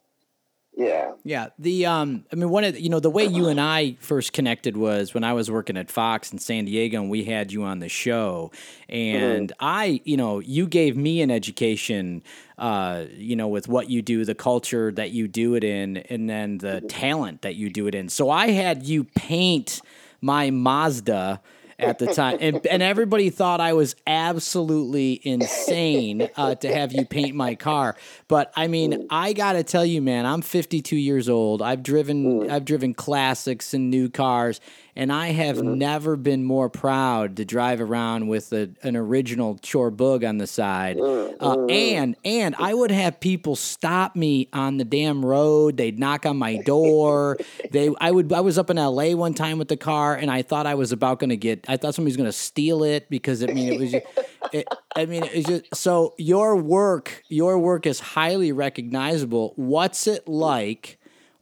yeah, 0.79 1.11
Yeah, 1.25 1.49
the 1.59 1.87
um, 1.87 2.25
I 2.33 2.37
mean, 2.37 2.51
one 2.51 2.63
of 2.63 2.75
the, 2.75 2.81
you 2.81 2.89
know 2.89 3.01
the 3.01 3.11
way 3.11 3.25
you 3.25 3.49
and 3.49 3.61
I 3.61 3.97
first 3.99 4.33
connected 4.33 4.77
was 4.77 5.13
when 5.13 5.25
I 5.25 5.33
was 5.33 5.51
working 5.51 5.77
at 5.77 5.91
Fox 5.91 6.33
in 6.33 6.39
San 6.39 6.67
Diego, 6.67 7.01
and 7.01 7.11
we 7.11 7.25
had 7.25 7.51
you 7.51 7.65
on 7.65 7.81
the 7.81 7.89
show, 7.89 8.53
and 8.89 9.53
I, 9.59 10.01
you 10.05 10.17
know, 10.17 10.39
you 10.39 10.69
gave 10.69 10.97
me 10.97 11.21
an 11.21 11.33
education, 11.33 12.23
uh, 12.59 13.07
you 13.13 13.35
know, 13.35 13.49
with 13.49 13.67
what 13.67 13.91
you 13.91 14.03
do, 14.03 14.25
the 14.25 14.37
culture 14.37 14.93
that 14.93 15.11
you 15.11 15.27
do 15.27 15.55
it 15.55 15.65
in, 15.65 15.97
and 15.97 16.31
then 16.31 16.59
the 16.59 16.81
talent 16.83 17.43
that 17.43 17.57
you 17.57 17.71
do 17.71 17.89
it 17.89 17.97
in. 17.97 18.09
So 18.09 18.31
I 18.31 18.51
had 18.51 18.85
you 18.85 19.03
paint 19.03 19.81
my 20.21 20.51
Mazda 20.51 21.41
at 21.79 21.99
the 21.99 22.07
time, 22.07 22.39
and, 22.41 22.67
and 22.67 22.83
everybody 22.83 23.31
thought 23.31 23.61
I 23.61 23.73
was 23.73 23.95
absolutely 24.07 25.21
insane 25.23 26.29
uh, 26.37 26.55
to 26.57 26.75
have 26.75 26.93
you 26.93 27.05
paint 27.05 27.35
my 27.35 27.55
car. 27.55 27.97
But 28.27 28.53
I 28.57 28.67
mean, 28.67 29.07
I 29.11 29.33
gotta 29.33 29.63
tell 29.63 29.85
you, 29.85 30.03
man, 30.03 30.27
I'm 30.27 30.43
52 30.43 30.97
years 30.97 31.29
old. 31.29 31.63
I've 31.63 31.83
driven, 31.83 32.51
I've 32.51 32.65
driven 32.65 32.95
classics 32.95 33.75
and 33.75 33.91
new 33.91 34.09
cars, 34.09 34.61
and 34.99 35.13
I 35.13 35.29
have 35.29 35.59
mm-hmm. 35.59 35.79
never 35.79 36.17
been 36.17 36.43
more 36.43 36.69
proud 36.69 37.37
to 37.37 37.45
drive 37.45 37.81
around 37.81 38.27
with 38.27 38.53
a, 38.53 38.69
an 38.83 38.97
original 38.97 39.57
Chore 39.63 39.93
Boog 39.93 40.29
on 40.29 40.39
the 40.39 40.47
side. 40.49 40.97
Mm, 40.97 41.37
uh, 41.39 41.57
mm. 41.57 41.71
and 41.71 42.17
and 42.25 42.57
I 42.59 42.75
would 42.75 42.91
have 42.91 43.21
people 43.21 43.55
stop 43.55 44.17
me 44.17 44.49
on 44.53 44.77
the 44.77 44.85
damn 44.85 45.25
road. 45.25 45.77
They'd 45.77 46.01
knock 46.01 46.27
on 46.27 46.37
my 46.37 46.57
door. 46.57 47.39
They, 47.71 47.91
I 48.01 48.11
would, 48.11 48.33
I 48.33 48.41
was 48.41 48.59
up 48.59 48.71
in 48.71 48.79
L.A. 48.79 49.15
one 49.15 49.35
time 49.35 49.59
with 49.59 49.69
the 49.69 49.77
car, 49.77 50.17
and 50.17 50.33
I 50.33 50.43
thought 50.43 50.67
I 50.67 50.75
was 50.75 50.91
about 50.91 51.21
going 51.21 51.31
to 51.31 51.37
get. 51.37 51.65
I 51.69 51.77
thought 51.77 51.95
somebody 51.95 52.11
was 52.11 52.17
going 52.17 52.29
to 52.29 52.33
steal 52.33 52.83
it 52.83 53.09
because 53.09 53.45
I 53.45 53.47
mean 53.47 53.73
it 53.73 53.81
was. 53.81 53.95
It, 54.51 54.67
I 54.97 55.05
mean, 55.05 55.25
it's 55.25 55.47
just 55.47 55.77
so 55.77 56.15
your 56.17 56.57
work. 56.57 57.23
Your 57.29 57.59
work 57.59 57.87
is 57.87 58.01
highly 58.01 58.51
recognizable. 58.51 59.53
What's 59.57 60.07
it 60.07 60.27
like? 60.27 60.98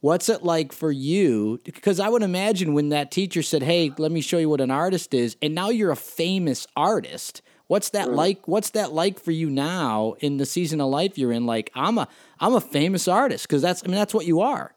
What's 0.07 0.29
it 0.29 0.41
like 0.41 0.71
for 0.71 0.89
you? 0.89 1.59
Because 1.65 1.99
I 1.99 2.07
would 2.07 2.23
imagine 2.23 2.73
when 2.73 2.87
that 2.89 3.11
teacher 3.11 3.43
said, 3.43 3.61
"Hey, 3.61 3.91
let 3.97 4.09
me 4.09 4.21
show 4.21 4.37
you 4.37 4.47
what 4.47 4.61
an 4.61 4.71
artist 4.71 5.13
is," 5.13 5.35
and 5.41 5.53
now 5.53 5.67
you're 5.67 5.91
a 5.91 5.97
famous 5.97 6.65
artist. 6.77 7.41
What's 7.67 7.89
that 7.89 8.13
like? 8.13 8.47
What's 8.47 8.69
that 8.69 8.93
like 8.93 9.19
for 9.19 9.31
you 9.31 9.49
now 9.49 10.15
in 10.21 10.37
the 10.37 10.45
season 10.45 10.79
of 10.79 10.87
life 10.87 11.17
you're 11.17 11.33
in? 11.33 11.45
Like, 11.45 11.71
I'm 11.75 11.97
a 11.97 12.07
I'm 12.39 12.53
a 12.53 12.61
famous 12.61 13.09
artist 13.09 13.49
because 13.49 13.61
that's 13.61 13.83
I 13.83 13.87
mean 13.87 13.97
that's 13.97 14.13
what 14.13 14.25
you 14.25 14.39
are. 14.39 14.73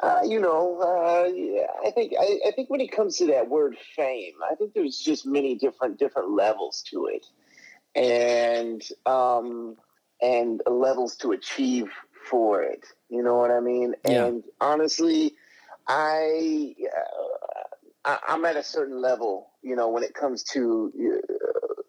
Uh, 0.00 0.20
you 0.24 0.40
know, 0.40 0.80
uh, 0.80 1.28
yeah, 1.34 1.66
I 1.84 1.90
think 1.90 2.12
I, 2.16 2.38
I 2.46 2.52
think 2.52 2.70
when 2.70 2.80
it 2.80 2.92
comes 2.92 3.16
to 3.16 3.26
that 3.26 3.48
word 3.48 3.76
fame, 3.96 4.34
I 4.48 4.54
think 4.54 4.72
there's 4.72 4.98
just 4.98 5.26
many 5.26 5.56
different 5.56 5.98
different 5.98 6.30
levels 6.30 6.84
to 6.92 7.06
it, 7.06 7.26
and 7.96 8.82
um, 9.04 9.74
and 10.22 10.62
levels 10.64 11.16
to 11.16 11.32
achieve 11.32 11.90
for 12.26 12.62
it. 12.62 12.84
You 13.08 13.22
know 13.22 13.36
what 13.36 13.50
I 13.50 13.60
mean? 13.60 13.94
Yeah. 14.08 14.26
And 14.26 14.44
honestly, 14.60 15.34
I, 15.88 16.74
uh, 16.96 17.68
I 18.04 18.18
I'm 18.28 18.44
at 18.44 18.56
a 18.56 18.62
certain 18.62 19.00
level. 19.00 19.50
You 19.62 19.76
know, 19.76 19.88
when 19.88 20.02
it 20.02 20.14
comes 20.14 20.42
to 20.54 20.92
uh, 20.98 21.82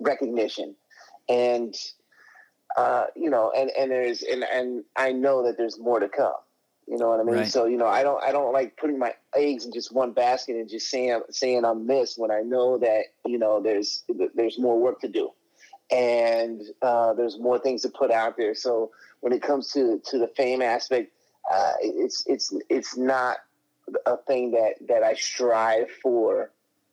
recognition, 0.00 0.74
and 1.28 1.74
uh, 2.76 3.06
you 3.16 3.30
know, 3.30 3.52
and 3.56 3.70
and 3.70 3.90
there's 3.90 4.22
and 4.22 4.44
and 4.44 4.84
I 4.96 5.12
know 5.12 5.44
that 5.46 5.56
there's 5.56 5.78
more 5.78 6.00
to 6.00 6.08
come. 6.08 6.32
You 6.86 6.96
know 6.96 7.08
what 7.08 7.20
I 7.20 7.22
mean? 7.22 7.34
Right. 7.34 7.48
So 7.48 7.66
you 7.66 7.76
know, 7.76 7.86
I 7.86 8.02
don't 8.02 8.22
I 8.22 8.32
don't 8.32 8.52
like 8.52 8.76
putting 8.78 8.98
my 8.98 9.12
eggs 9.34 9.66
in 9.66 9.72
just 9.72 9.92
one 9.92 10.12
basket 10.12 10.56
and 10.56 10.68
just 10.68 10.88
saying 10.88 11.20
saying 11.30 11.64
I'm 11.64 11.86
this 11.86 12.16
when 12.16 12.30
I 12.30 12.40
know 12.40 12.78
that 12.78 13.04
you 13.26 13.38
know 13.38 13.60
there's 13.62 14.04
there's 14.34 14.58
more 14.58 14.80
work 14.80 15.00
to 15.00 15.08
do, 15.08 15.30
and 15.90 16.62
uh, 16.80 17.12
there's 17.12 17.38
more 17.38 17.58
things 17.58 17.82
to 17.82 17.90
put 17.90 18.10
out 18.10 18.36
there. 18.38 18.54
So 18.54 18.90
when 19.20 19.32
it 19.32 19.42
comes 19.42 19.72
to 19.72 20.00
to 20.06 20.18
the 20.18 20.28
fame 20.28 20.62
aspect, 20.62 21.12
uh, 21.52 21.72
it's 21.80 22.24
it's 22.26 22.52
it's 22.68 22.96
not 22.96 23.38
a 24.06 24.16
thing 24.16 24.52
that 24.52 24.74
that 24.88 25.02
I 25.02 25.14
strive 25.14 25.90
for 26.02 26.50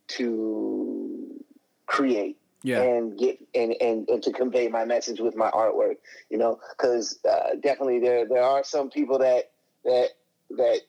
to 0.08 1.44
create 1.86 2.38
and 2.82 3.18
get 3.18 3.40
and, 3.54 3.76
and 3.82 4.10
and 4.10 4.24
to 4.24 4.32
convey 4.32 4.68
my 4.68 4.86
message 4.86 5.20
with 5.20 5.36
my 5.36 5.50
artwork 5.52 5.98
you 6.30 6.38
know 6.38 6.60
because 6.72 7.20
uh, 7.28 7.56
definitely 7.62 8.00
there 8.00 8.28
there 8.28 8.44
are 8.44 8.64
some 8.64 8.90
people 8.90 9.20
that 9.20 9.52
that 9.84 10.10
that 10.52 10.82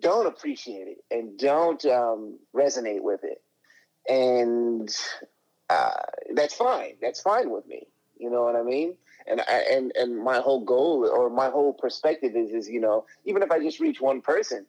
don't 0.00 0.26
appreciate 0.26 0.88
it 0.88 1.04
and 1.10 1.38
don't 1.38 1.84
um, 1.86 2.38
resonate 2.54 3.02
with 3.02 3.20
it. 3.24 3.42
And 4.08 4.94
uh, 5.68 5.90
that's 6.34 6.54
fine. 6.54 6.94
That's 7.00 7.20
fine 7.20 7.50
with 7.50 7.66
me 7.66 7.86
you 8.18 8.30
know 8.30 8.42
what 8.44 8.56
i 8.56 8.62
mean 8.62 8.96
and 9.26 9.40
I, 9.40 9.64
and 9.70 9.92
and 9.96 10.16
my 10.16 10.38
whole 10.38 10.64
goal 10.64 11.06
or 11.06 11.28
my 11.30 11.48
whole 11.50 11.72
perspective 11.72 12.36
is 12.36 12.50
is 12.52 12.68
you 12.68 12.80
know 12.80 13.04
even 13.24 13.42
if 13.42 13.50
i 13.50 13.58
just 13.58 13.80
reach 13.80 14.00
one 14.00 14.20
person 14.20 14.66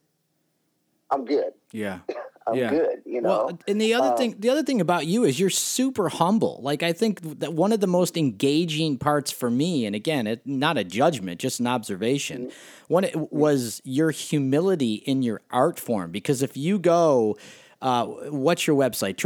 i'm 1.11 1.25
good 1.25 1.53
Yeah. 1.71 1.99
i'm 2.47 2.55
Yeah. 2.57 2.69
good 2.69 3.01
you 3.05 3.21
know 3.21 3.45
Well, 3.47 3.59
and 3.67 3.79
the 3.81 3.93
other 3.93 4.07
Um, 4.07 4.15
thing, 4.15 4.35
the 4.39 4.49
other 4.49 4.63
thing 4.63 4.79
about 4.81 5.05
you 5.05 5.23
is 5.25 5.37
you're 5.39 5.49
super 5.49 6.07
humble. 6.09 6.59
Like 6.63 6.81
I 6.81 6.93
think 6.93 7.39
that 7.39 7.53
one 7.53 7.71
of 7.73 7.81
the 7.81 7.87
most 7.87 8.15
engaging 8.17 8.97
parts 8.97 9.31
for 9.31 9.49
me, 9.49 9.85
and 9.85 9.95
again, 9.95 10.27
it, 10.27 10.45
not 10.45 10.77
a 10.77 10.83
judgment, 10.85 11.39
just 11.41 11.59
an 11.59 11.67
observation, 11.67 12.43
Mm-hmm. 12.47 12.93
one 12.93 13.03
it 13.03 13.33
was 13.33 13.81
your 13.83 14.11
humility 14.11 14.95
in 14.95 15.23
your 15.23 15.41
art 15.51 15.77
form. 15.79 16.11
Because 16.11 16.41
if 16.41 16.55
you 16.55 16.79
go, 16.79 17.37
uh, 17.81 18.05
what's 18.05 18.65
your 18.65 18.77
website? 18.77 19.17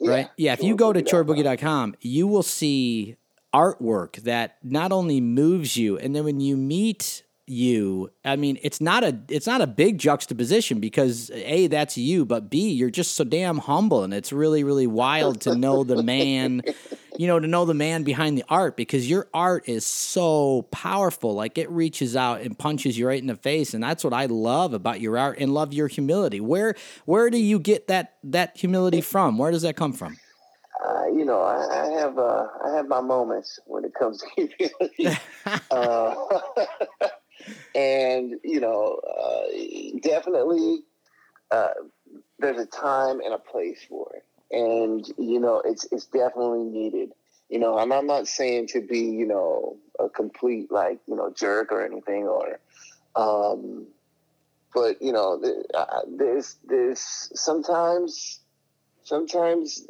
Right? 0.00 0.28
Yeah. 0.36 0.52
If 0.52 0.62
you 0.62 0.76
go 0.76 0.92
to 0.92 1.02
choreboogie.com, 1.02 1.96
you 2.00 2.26
will 2.26 2.42
see 2.42 3.16
artwork 3.54 4.16
that 4.22 4.58
not 4.62 4.92
only 4.92 5.20
moves 5.20 5.76
you, 5.76 5.98
and 5.98 6.14
then 6.14 6.24
when 6.24 6.40
you 6.40 6.56
meet 6.56 7.24
you, 7.48 8.10
I 8.24 8.36
mean, 8.36 8.58
it's 8.62 8.80
not 8.80 9.04
a 9.04 9.18
it's 9.28 9.46
not 9.46 9.60
a 9.60 9.66
big 9.66 9.98
juxtaposition 9.98 10.80
because 10.80 11.30
a 11.32 11.66
that's 11.66 11.96
you, 11.96 12.24
but 12.24 12.50
b 12.50 12.70
you're 12.70 12.90
just 12.90 13.14
so 13.14 13.24
damn 13.24 13.58
humble, 13.58 14.04
and 14.04 14.12
it's 14.12 14.32
really 14.32 14.64
really 14.64 14.86
wild 14.86 15.40
to 15.42 15.54
know 15.54 15.84
the 15.84 16.02
man, 16.02 16.62
you 17.16 17.26
know, 17.26 17.38
to 17.40 17.46
know 17.46 17.64
the 17.64 17.74
man 17.74 18.02
behind 18.02 18.36
the 18.36 18.44
art 18.48 18.76
because 18.76 19.08
your 19.08 19.28
art 19.32 19.68
is 19.68 19.86
so 19.86 20.62
powerful, 20.70 21.34
like 21.34 21.58
it 21.58 21.70
reaches 21.70 22.16
out 22.16 22.40
and 22.40 22.58
punches 22.58 22.98
you 22.98 23.06
right 23.06 23.20
in 23.20 23.26
the 23.26 23.36
face, 23.36 23.74
and 23.74 23.82
that's 23.82 24.04
what 24.04 24.12
I 24.12 24.26
love 24.26 24.74
about 24.74 25.00
your 25.00 25.18
art 25.18 25.38
and 25.38 25.52
love 25.52 25.72
your 25.72 25.88
humility. 25.88 26.40
Where 26.40 26.74
where 27.04 27.30
do 27.30 27.38
you 27.38 27.58
get 27.58 27.88
that 27.88 28.14
that 28.24 28.56
humility 28.56 29.00
from? 29.00 29.38
Where 29.38 29.50
does 29.50 29.62
that 29.62 29.76
come 29.76 29.92
from? 29.92 30.16
uh, 30.84 31.06
you 31.06 31.24
know, 31.24 31.42
I, 31.42 31.86
I 31.86 32.00
have 32.00 32.18
uh, 32.18 32.46
I 32.64 32.76
have 32.76 32.86
my 32.88 33.00
moments 33.00 33.58
when 33.66 33.84
it 33.84 33.94
comes 33.94 34.22
to 34.22 34.26
humility, 34.36 35.18
uh, 35.70 36.14
and 37.74 38.34
you 38.44 38.60
know, 38.60 39.00
uh, 39.06 39.98
definitely 40.02 40.80
uh, 41.50 41.74
there's 42.38 42.60
a 42.60 42.66
time 42.66 43.20
and 43.20 43.34
a 43.34 43.38
place 43.38 43.80
for 43.88 44.12
it, 44.14 44.24
and 44.56 45.06
you 45.18 45.40
know, 45.40 45.62
it's 45.64 45.86
it's 45.92 46.06
definitely 46.06 46.64
needed. 46.64 47.12
You 47.48 47.58
know, 47.58 47.78
I'm, 47.78 47.92
I'm 47.92 48.06
not 48.06 48.28
saying 48.28 48.66
to 48.68 48.82
be, 48.82 49.00
you 49.00 49.26
know, 49.26 49.78
a 49.98 50.10
complete 50.10 50.70
like, 50.70 50.98
you 51.06 51.16
know, 51.16 51.32
jerk 51.34 51.72
or 51.72 51.82
anything 51.82 52.24
or, 52.24 52.60
um, 53.16 53.86
but 54.74 55.00
you 55.00 55.12
know, 55.12 55.42
there's, 56.06 56.56
there's 56.68 57.00
sometimes, 57.34 58.40
sometimes 59.02 59.82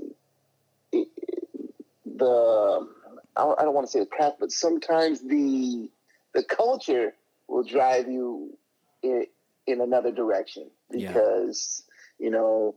the, 0.93 2.89
I 3.37 3.55
don't 3.65 3.75
want 3.75 3.89
to 3.89 3.91
say 3.91 3.99
the 3.99 4.07
crap, 4.07 4.35
but 4.39 4.53
sometimes 4.53 5.21
the, 5.21 5.91
the 6.35 6.45
culture 6.45 7.15
will 7.49 7.65
drive 7.65 8.09
you 8.09 8.57
in, 9.03 9.27
in 9.67 9.81
another 9.81 10.13
direction 10.13 10.71
because, 10.91 11.85
yeah. 12.19 12.27
you 12.27 12.31
know, 12.31 12.77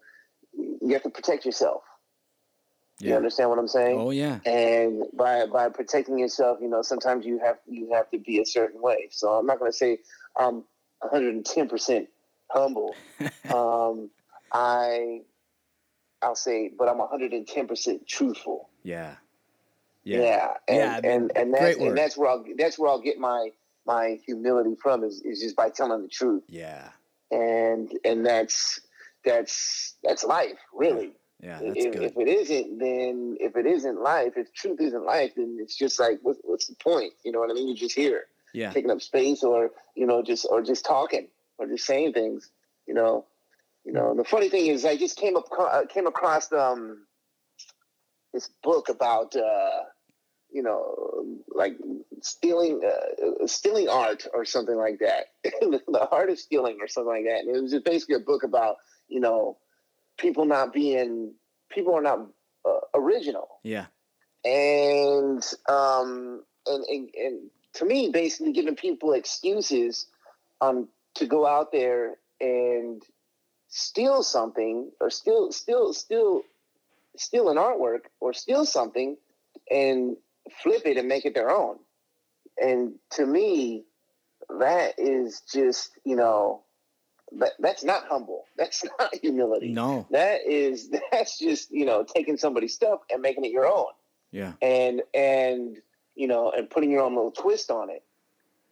you 0.53 0.93
have 0.93 1.03
to 1.03 1.09
protect 1.09 1.45
yourself 1.45 1.83
yeah. 3.01 3.09
You 3.09 3.15
understand 3.15 3.49
what 3.49 3.57
I'm 3.57 3.67
saying? 3.67 3.99
Oh 3.99 4.11
yeah. 4.11 4.39
And 4.45 5.03
by 5.13 5.47
by 5.47 5.69
protecting 5.69 6.19
yourself, 6.19 6.59
you 6.61 6.69
know, 6.69 6.83
sometimes 6.83 7.25
you 7.25 7.39
have 7.39 7.57
you 7.67 7.93
have 7.93 8.09
to 8.11 8.19
be 8.19 8.39
a 8.39 8.45
certain 8.45 8.79
way. 8.79 9.07
So 9.11 9.29
I'm 9.29 9.47
not 9.47 9.57
going 9.59 9.71
to 9.71 9.77
say 9.77 9.99
I'm 10.35 10.63
110 10.99 11.67
percent 11.67 12.09
humble. 12.49 12.95
um, 13.53 14.11
I 14.51 15.21
I'll 16.21 16.35
say, 16.35 16.71
but 16.77 16.87
I'm 16.87 16.99
110 16.99 17.67
percent 17.67 18.07
truthful. 18.07 18.69
Yeah. 18.83 19.15
Yeah. 20.03 20.21
Yeah. 20.21 20.53
And 20.67 20.77
yeah, 20.77 20.91
I 20.91 21.01
mean, 21.01 21.11
and, 21.11 21.31
and 21.35 21.53
that's 21.53 21.77
and 21.77 21.97
that's 21.97 22.17
where 22.17 22.29
I'll 22.29 22.45
that's 22.55 22.77
where 22.77 22.91
I'll 22.91 23.01
get 23.01 23.17
my 23.17 23.49
my 23.85 24.19
humility 24.25 24.75
from 24.81 25.03
is, 25.03 25.21
is 25.21 25.41
just 25.41 25.55
by 25.55 25.69
telling 25.69 26.03
the 26.03 26.07
truth. 26.07 26.43
Yeah. 26.47 26.89
And 27.31 27.91
and 28.03 28.25
that's 28.25 28.81
that's 29.23 29.95
that's 30.03 30.23
life, 30.23 30.59
really. 30.73 31.13
Yeah, 31.39 31.59
if, 31.63 31.95
if, 31.95 32.17
it 32.17 32.27
isn't, 32.27 32.77
then 32.77 33.37
if 33.39 33.55
it 33.55 33.65
isn't 33.65 33.99
life, 33.99 34.33
if 34.35 34.53
truth 34.53 34.79
isn't 34.79 35.05
life, 35.05 35.31
then 35.35 35.57
it's 35.59 35.75
just 35.75 35.99
like, 35.99 36.19
what, 36.21 36.37
what's 36.43 36.67
the 36.67 36.75
point? 36.75 37.13
You 37.23 37.31
know 37.31 37.39
what 37.39 37.49
I 37.49 37.53
mean? 37.53 37.67
You're 37.67 37.77
just 37.77 37.95
here, 37.95 38.25
yeah, 38.53 38.69
taking 38.69 38.91
up 38.91 39.01
space, 39.01 39.43
or 39.43 39.71
you 39.95 40.05
know, 40.05 40.21
just 40.21 40.45
or 40.47 40.61
just 40.61 40.85
talking, 40.85 41.29
or 41.57 41.65
just 41.65 41.85
saying 41.85 42.13
things. 42.13 42.51
You 42.85 42.93
know, 42.93 43.25
you 43.83 43.91
know. 43.91 44.13
The 44.15 44.23
funny 44.23 44.49
thing 44.49 44.67
is, 44.67 44.85
I 44.85 44.97
just 44.97 45.17
came 45.17 45.35
up 45.35 45.45
uh, 45.57 45.83
came 45.89 46.05
across 46.05 46.51
um 46.51 47.07
this 48.33 48.49
book 48.61 48.89
about 48.89 49.35
uh, 49.35 49.81
you 50.51 50.63
know, 50.63 51.25
like 51.47 51.77
stealing 52.21 52.81
uh, 52.85 53.47
stealing 53.47 53.87
art 53.89 54.27
or 54.33 54.45
something 54.45 54.75
like 54.75 54.99
that, 54.99 55.27
the 55.43 56.07
art 56.11 56.29
of 56.29 56.39
stealing 56.39 56.77
or 56.81 56.87
something 56.87 57.11
like 57.11 57.25
that. 57.25 57.45
And 57.45 57.55
it 57.55 57.61
was 57.61 57.71
just 57.71 57.85
basically 57.85 58.15
a 58.15 58.19
book 58.19 58.43
about 58.43 58.77
you 59.07 59.19
know 59.19 59.57
people 60.17 60.45
not 60.45 60.73
being 60.73 61.33
people 61.69 61.95
are 61.95 62.01
not 62.01 62.27
uh, 62.65 62.79
original. 62.93 63.47
Yeah. 63.63 63.85
And 64.43 65.43
um 65.69 66.43
and, 66.65 66.85
and 66.85 67.09
and 67.15 67.49
to 67.75 67.85
me, 67.85 68.09
basically 68.09 68.53
giving 68.53 68.75
people 68.75 69.13
excuses 69.13 70.07
um 70.59 70.89
to 71.15 71.25
go 71.25 71.45
out 71.45 71.71
there 71.71 72.15
and 72.39 73.01
steal 73.67 74.21
something 74.23 74.91
or 74.99 75.09
steal 75.09 75.51
steal 75.51 75.93
steal 75.93 76.41
steal 77.15 77.49
an 77.49 77.57
artwork 77.57 78.01
or 78.19 78.33
steal 78.33 78.65
something 78.65 79.17
and 79.69 80.17
flip 80.63 80.83
it 80.85 80.97
and 80.97 81.07
make 81.07 81.25
it 81.25 81.33
their 81.33 81.49
own. 81.49 81.77
And 82.61 82.93
to 83.11 83.25
me, 83.25 83.85
that 84.59 84.95
is 84.97 85.41
just, 85.51 85.91
you 86.05 86.15
know, 86.15 86.63
that, 87.39 87.51
that's 87.59 87.83
not 87.83 88.05
humble. 88.09 88.45
That's 88.57 88.83
not 88.99 89.15
humility. 89.15 89.69
No. 89.69 90.05
That 90.11 90.41
is 90.47 90.91
that's 91.11 91.39
just, 91.39 91.71
you 91.71 91.85
know, 91.85 92.03
taking 92.03 92.37
somebody's 92.37 92.75
stuff 92.75 92.99
and 93.09 93.21
making 93.21 93.45
it 93.45 93.51
your 93.51 93.65
own. 93.65 93.87
Yeah. 94.31 94.53
And 94.61 95.01
and 95.15 95.77
you 96.15 96.27
know, 96.27 96.51
and 96.51 96.69
putting 96.69 96.91
your 96.91 97.01
own 97.01 97.15
little 97.15 97.31
twist 97.31 97.71
on 97.71 97.89
it. 97.89 98.03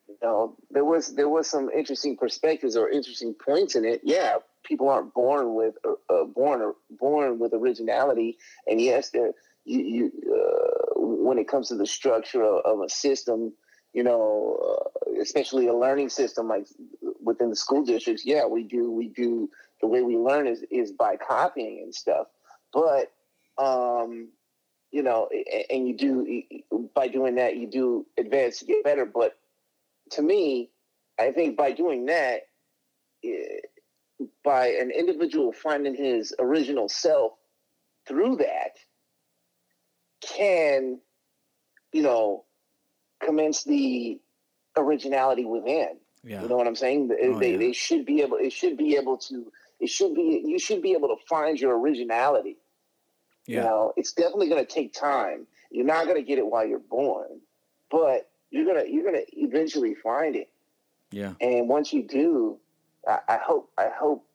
You 0.07 0.17
know, 0.21 0.57
there 0.71 0.85
was 0.85 1.15
there 1.15 1.29
was 1.29 1.49
some 1.49 1.69
interesting 1.69 2.17
perspectives 2.17 2.75
or 2.75 2.89
interesting 2.89 3.33
points 3.33 3.75
in 3.75 3.85
it. 3.85 4.01
Yeah, 4.03 4.37
people 4.63 4.89
aren't 4.89 5.13
born 5.13 5.55
with 5.55 5.75
uh, 5.85 6.23
born 6.25 6.73
born 6.89 7.39
with 7.39 7.53
originality, 7.53 8.37
and 8.67 8.81
yes, 8.81 9.09
there 9.11 9.31
you, 9.65 9.81
you 9.81 10.11
uh, 10.31 10.78
when 11.19 11.37
it 11.37 11.47
comes 11.47 11.69
to 11.69 11.75
the 11.75 11.85
structure 11.85 12.43
of, 12.43 12.63
of 12.65 12.81
a 12.81 12.89
system, 12.89 13.53
you 13.93 14.03
know, 14.03 14.57
uh, 15.07 15.21
especially 15.21 15.67
a 15.67 15.73
learning 15.73 16.09
system 16.09 16.47
like 16.47 16.67
within 17.21 17.49
the 17.49 17.55
school 17.55 17.83
districts, 17.83 18.25
yeah, 18.25 18.45
we 18.45 18.63
do 18.63 18.91
we 18.91 19.07
do 19.07 19.49
the 19.81 19.87
way 19.87 20.01
we 20.01 20.17
learn 20.17 20.47
is 20.47 20.63
is 20.71 20.91
by 20.91 21.15
copying 21.15 21.81
and 21.83 21.93
stuff. 21.93 22.27
But 22.73 23.11
um, 23.57 24.29
you 24.91 25.03
know, 25.03 25.29
and 25.69 25.87
you 25.87 25.97
do 25.97 26.43
by 26.93 27.07
doing 27.07 27.35
that, 27.35 27.57
you 27.57 27.67
do 27.67 28.05
advance 28.17 28.59
to 28.59 28.65
get 28.65 28.83
better. 28.83 29.05
But 29.05 29.37
to 30.11 30.21
me, 30.21 30.71
I 31.19 31.31
think 31.31 31.57
by 31.57 31.71
doing 31.71 32.05
that, 32.05 32.41
eh, 33.23 33.59
by 34.43 34.67
an 34.67 34.91
individual 34.91 35.51
finding 35.51 35.95
his 35.95 36.33
original 36.39 36.89
self 36.89 37.33
through 38.07 38.37
that, 38.37 38.77
can 40.21 40.99
you 41.91 42.01
know 42.01 42.45
commence 43.19 43.63
the 43.63 44.19
originality 44.77 45.45
within. 45.45 45.97
Yeah. 46.23 46.41
You 46.41 46.49
know 46.49 46.57
what 46.57 46.67
I'm 46.67 46.75
saying? 46.75 47.09
Oh, 47.11 47.39
they, 47.39 47.53
yeah. 47.53 47.57
they 47.57 47.73
should 47.73 48.05
be 48.05 48.21
able. 48.21 48.37
It 48.37 48.51
should 48.51 48.77
be 48.77 48.95
able 48.95 49.17
to. 49.17 49.51
It 49.79 49.89
should 49.89 50.13
be. 50.15 50.43
You 50.45 50.59
should 50.59 50.81
be 50.81 50.93
able 50.93 51.09
to 51.09 51.15
find 51.27 51.59
your 51.59 51.77
originality. 51.79 52.57
Yeah. 53.45 53.57
You 53.57 53.63
know, 53.63 53.93
it's 53.95 54.13
definitely 54.13 54.49
going 54.49 54.65
to 54.65 54.71
take 54.71 54.93
time. 54.93 55.47
You're 55.71 55.85
not 55.85 56.05
going 56.05 56.17
to 56.17 56.23
get 56.23 56.37
it 56.37 56.45
while 56.45 56.67
you're 56.67 56.79
born, 56.79 57.39
but 57.89 58.29
you're 58.51 58.65
gonna 58.65 58.85
you're 58.87 59.05
gonna 59.05 59.23
eventually 59.33 59.95
find 59.95 60.35
it. 60.35 60.49
Yeah. 61.11 61.33
And 61.39 61.67
once 61.67 61.93
you 61.93 62.03
do, 62.03 62.57
I, 63.07 63.19
I 63.27 63.37
hope 63.37 63.71
I 63.77 63.89
hope 63.95 64.25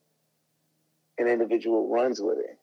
an 1.18 1.28
individual 1.28 1.88
runs 1.88 2.20
with 2.20 2.38
it. 2.38 2.58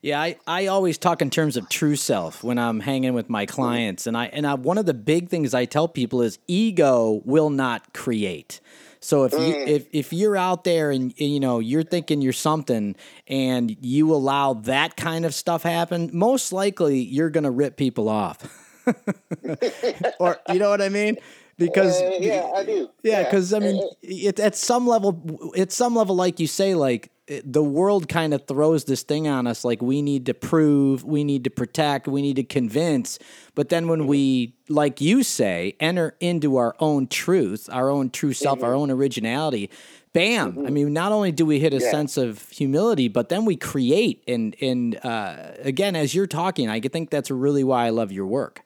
Yeah, 0.00 0.20
I, 0.20 0.36
I 0.46 0.66
always 0.66 0.96
talk 0.96 1.20
in 1.20 1.30
terms 1.30 1.56
of 1.56 1.68
true 1.68 1.96
self 1.96 2.44
when 2.44 2.58
I'm 2.58 2.80
hanging 2.80 3.14
with 3.14 3.28
my 3.28 3.46
clients, 3.46 4.06
and 4.06 4.16
I 4.16 4.26
and 4.26 4.46
I, 4.46 4.54
one 4.54 4.78
of 4.78 4.86
the 4.86 4.94
big 4.94 5.28
things 5.28 5.54
I 5.54 5.64
tell 5.64 5.88
people 5.88 6.22
is 6.22 6.38
ego 6.46 7.20
will 7.24 7.50
not 7.50 7.92
create. 7.92 8.60
So 9.00 9.24
if 9.24 9.32
you 9.32 9.38
mm. 9.38 9.66
if 9.66 9.86
if 9.92 10.12
you're 10.12 10.36
out 10.36 10.64
there 10.64 10.90
and 10.90 11.18
you 11.18 11.40
know 11.40 11.58
you're 11.58 11.82
thinking 11.82 12.22
you're 12.22 12.32
something 12.32 12.96
and 13.26 13.76
you 13.80 14.12
allow 14.14 14.54
that 14.54 14.96
kind 14.96 15.24
of 15.24 15.34
stuff 15.34 15.62
happen, 15.62 16.10
most 16.12 16.52
likely 16.52 17.00
you're 17.00 17.30
going 17.30 17.44
to 17.44 17.50
rip 17.50 17.76
people 17.76 18.08
off. 18.08 18.38
or 20.20 20.38
you 20.48 20.58
know 20.58 20.70
what 20.70 20.80
I 20.80 20.88
mean? 20.88 21.16
Because 21.58 22.00
uh, 22.00 22.18
yeah, 22.20 22.50
I 22.54 22.64
do. 22.64 22.90
Yeah, 23.02 23.24
because 23.24 23.52
yeah. 23.52 23.56
I 23.56 23.60
mean, 23.60 23.88
it, 24.02 24.38
at 24.38 24.54
some 24.54 24.86
level, 24.86 25.50
at 25.56 25.72
some 25.72 25.94
level, 25.94 26.14
like 26.14 26.38
you 26.38 26.46
say, 26.46 26.74
like 26.74 27.10
the 27.44 27.62
world 27.62 28.08
kind 28.08 28.32
of 28.32 28.46
throws 28.46 28.84
this 28.84 29.02
thing 29.02 29.26
on 29.26 29.46
us 29.46 29.64
like 29.64 29.82
we 29.82 30.00
need 30.00 30.26
to 30.26 30.34
prove, 30.34 31.02
we 31.02 31.24
need 31.24 31.42
to 31.44 31.50
protect, 31.50 32.06
we 32.06 32.22
need 32.22 32.36
to 32.36 32.44
convince. 32.44 33.18
But 33.54 33.68
then 33.68 33.88
when 33.88 34.06
we, 34.06 34.54
like 34.68 35.00
you 35.00 35.22
say, 35.24 35.74
enter 35.80 36.14
into 36.20 36.56
our 36.56 36.76
own 36.78 37.08
truth, 37.08 37.68
our 37.72 37.90
own 37.90 38.10
true 38.10 38.32
self, 38.32 38.58
mm-hmm. 38.58 38.66
our 38.66 38.74
own 38.74 38.90
originality, 38.92 39.70
bam! 40.12 40.52
Mm-hmm. 40.52 40.66
I 40.66 40.70
mean, 40.70 40.92
not 40.92 41.10
only 41.10 41.32
do 41.32 41.44
we 41.44 41.58
hit 41.58 41.74
a 41.74 41.78
yeah. 41.78 41.90
sense 41.90 42.16
of 42.16 42.48
humility, 42.50 43.08
but 43.08 43.28
then 43.28 43.44
we 43.44 43.56
create. 43.56 44.22
And 44.28 44.54
and 44.60 44.96
uh, 45.04 45.52
again, 45.58 45.96
as 45.96 46.14
you're 46.14 46.28
talking, 46.28 46.68
I 46.68 46.80
think 46.80 47.10
that's 47.10 47.30
really 47.30 47.64
why 47.64 47.86
I 47.86 47.90
love 47.90 48.12
your 48.12 48.26
work. 48.26 48.62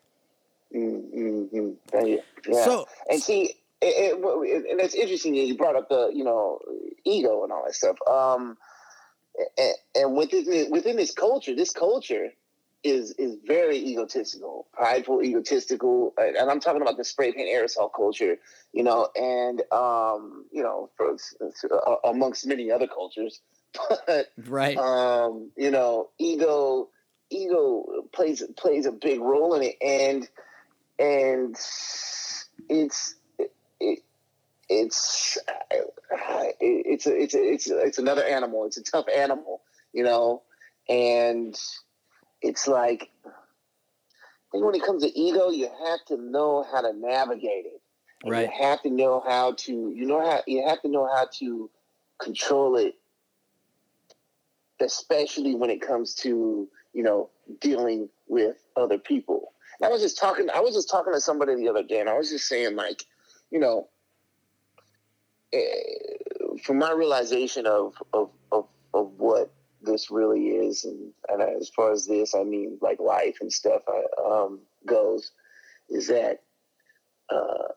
Mm-hmm. 0.74 1.70
Yeah. 2.46 2.64
So 2.64 2.88
and 3.09 3.22
see, 3.22 3.55
it, 3.83 4.18
it, 4.18 4.70
and 4.70 4.81
it's 4.81 4.94
interesting 4.94 5.35
you 5.35 5.57
brought 5.57 5.76
up 5.76 5.88
the 5.88 6.11
you 6.14 6.24
know 6.24 6.61
ego 7.05 7.42
and 7.44 7.53
all 7.53 7.64
that 7.64 7.74
stuff. 7.74 7.96
Um, 8.11 8.57
and, 9.59 9.74
and 9.94 10.16
within 10.16 10.70
within 10.70 10.96
this 10.96 11.12
culture, 11.12 11.55
this 11.55 11.72
culture 11.72 12.31
is 12.83 13.12
is 13.12 13.37
very 13.46 13.76
egotistical, 13.76 14.66
prideful, 14.72 15.22
egotistical, 15.22 16.14
and 16.16 16.50
I'm 16.50 16.61
talking 16.61 16.83
about 16.83 16.96
the 16.96 17.05
spray 17.05 17.33
paint 17.33 17.48
aerosol 17.48 17.90
culture, 17.94 18.37
you 18.72 18.83
know, 18.83 19.09
and 19.14 19.62
um, 19.72 20.46
you 20.50 20.62
know, 20.62 20.90
for, 20.96 21.16
uh, 21.70 21.96
amongst 22.05 22.46
many 22.46 22.70
other 22.70 22.87
cultures, 22.87 23.40
but 24.07 24.29
right, 24.46 24.76
um, 24.76 25.50
you 25.57 25.70
know, 25.70 26.11
ego 26.18 26.88
ego 27.31 27.85
plays 28.12 28.42
plays 28.57 28.87
a 28.87 28.92
big 28.92 29.20
role 29.20 29.55
in 29.55 29.62
it, 29.62 29.76
and 29.83 30.29
and 31.00 31.56
it's 32.68 33.14
it, 33.38 34.02
it's 34.68 35.38
it's 36.60 37.06
a, 37.06 37.14
it's 37.20 37.34
a, 37.34 37.52
it's 37.52 37.70
a, 37.70 37.78
it's 37.80 37.98
another 37.98 38.22
animal. 38.22 38.66
It's 38.66 38.76
a 38.76 38.82
tough 38.82 39.06
animal, 39.14 39.62
you 39.92 40.04
know, 40.04 40.42
and 40.88 41.58
it's 42.42 42.68
like 42.68 43.10
I 43.24 43.30
think 44.52 44.64
when 44.64 44.74
it 44.74 44.84
comes 44.84 45.02
to 45.02 45.18
ego, 45.18 45.50
you 45.50 45.70
have 45.86 46.04
to 46.08 46.16
know 46.16 46.66
how 46.70 46.82
to 46.82 46.92
navigate 46.92 47.66
it. 47.66 47.80
Right. 48.24 48.42
You 48.42 48.66
have 48.66 48.82
to 48.82 48.90
know 48.90 49.22
how 49.26 49.52
to 49.52 49.72
you 49.72 50.06
know 50.06 50.20
how 50.20 50.42
you 50.46 50.66
have 50.68 50.82
to 50.82 50.88
know 50.88 51.06
how 51.06 51.28
to 51.38 51.70
control 52.18 52.76
it, 52.76 52.94
especially 54.80 55.54
when 55.54 55.70
it 55.70 55.80
comes 55.80 56.14
to 56.16 56.68
you 56.92 57.02
know 57.02 57.30
dealing 57.58 58.10
with 58.28 58.56
other 58.76 58.98
people. 58.98 59.49
I 59.82 59.88
was 59.88 60.02
just 60.02 60.18
talking. 60.18 60.48
I 60.50 60.60
was 60.60 60.74
just 60.74 60.90
talking 60.90 61.12
to 61.12 61.20
somebody 61.20 61.56
the 61.56 61.68
other 61.68 61.82
day, 61.82 62.00
and 62.00 62.08
I 62.08 62.16
was 62.16 62.30
just 62.30 62.46
saying, 62.46 62.76
like, 62.76 63.04
you 63.50 63.58
know, 63.58 63.88
eh, 65.52 65.60
from 66.62 66.78
my 66.78 66.92
realization 66.92 67.66
of 67.66 67.94
of 68.12 68.30
of, 68.52 68.66
of 68.92 69.12
what 69.18 69.52
this 69.82 70.10
really 70.10 70.48
is, 70.48 70.84
and, 70.84 71.12
and 71.28 71.42
as 71.42 71.70
far 71.70 71.92
as 71.92 72.06
this, 72.06 72.34
I 72.34 72.44
mean, 72.44 72.78
like 72.82 73.00
life 73.00 73.38
and 73.40 73.52
stuff 73.52 73.82
uh, 73.88 74.44
um, 74.44 74.60
goes, 74.86 75.32
is 75.88 76.08
that 76.08 76.42
uh, 77.30 77.68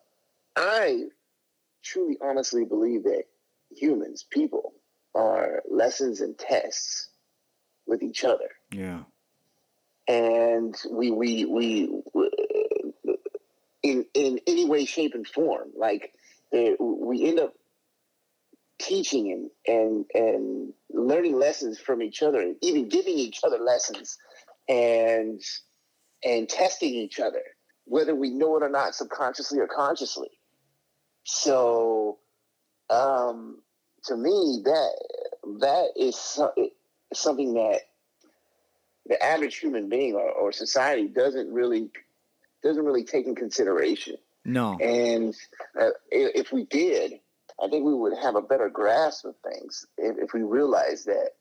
I 0.55 1.05
truly, 1.83 2.17
honestly 2.21 2.65
believe 2.65 3.03
that 3.03 3.23
humans, 3.69 4.25
people, 4.29 4.73
are 5.15 5.61
lessons 5.69 6.21
and 6.21 6.37
tests 6.37 7.09
with 7.85 8.03
each 8.03 8.23
other. 8.23 8.49
Yeah. 8.71 9.03
And 10.07 10.75
we 10.91 11.11
we 11.11 11.45
we 11.45 12.03
in 13.83 14.05
in 14.13 14.39
any 14.47 14.65
way, 14.65 14.85
shape, 14.85 15.13
and 15.13 15.27
form, 15.27 15.69
like 15.77 16.13
we 16.51 17.25
end 17.27 17.39
up 17.39 17.53
teaching 18.79 19.49
and 19.65 19.75
and 19.75 20.05
and 20.13 20.73
learning 20.91 21.37
lessons 21.39 21.79
from 21.79 22.01
each 22.01 22.21
other, 22.21 22.41
and 22.41 22.55
even 22.61 22.89
giving 22.89 23.17
each 23.17 23.39
other 23.43 23.59
lessons, 23.59 24.17
and 24.67 25.41
and 26.23 26.49
testing 26.49 26.93
each 26.93 27.19
other, 27.19 27.43
whether 27.85 28.15
we 28.15 28.29
know 28.29 28.57
it 28.57 28.63
or 28.63 28.69
not, 28.69 28.95
subconsciously 28.95 29.59
or 29.59 29.67
consciously. 29.67 30.29
So, 31.25 32.19
um, 32.89 33.61
to 34.05 34.17
me, 34.17 34.61
that 34.65 34.91
that 35.61 35.89
is 35.95 36.15
something 37.13 37.53
that 37.53 37.81
the 39.05 39.21
average 39.23 39.57
human 39.57 39.89
being 39.89 40.15
or, 40.15 40.29
or 40.29 40.51
society 40.51 41.07
doesn't 41.07 41.51
really 41.51 41.89
doesn't 42.63 42.85
really 42.85 43.03
take 43.03 43.25
in 43.25 43.35
consideration. 43.35 44.15
No. 44.45 44.77
And 44.79 45.35
uh, 45.79 45.89
if 46.09 46.51
we 46.51 46.65
did, 46.65 47.13
I 47.61 47.67
think 47.67 47.85
we 47.85 47.93
would 47.93 48.13
have 48.21 48.35
a 48.35 48.41
better 48.41 48.69
grasp 48.69 49.25
of 49.25 49.35
things 49.37 49.85
if, 49.97 50.17
if 50.17 50.33
we 50.33 50.43
realized 50.43 51.07
that 51.07 51.31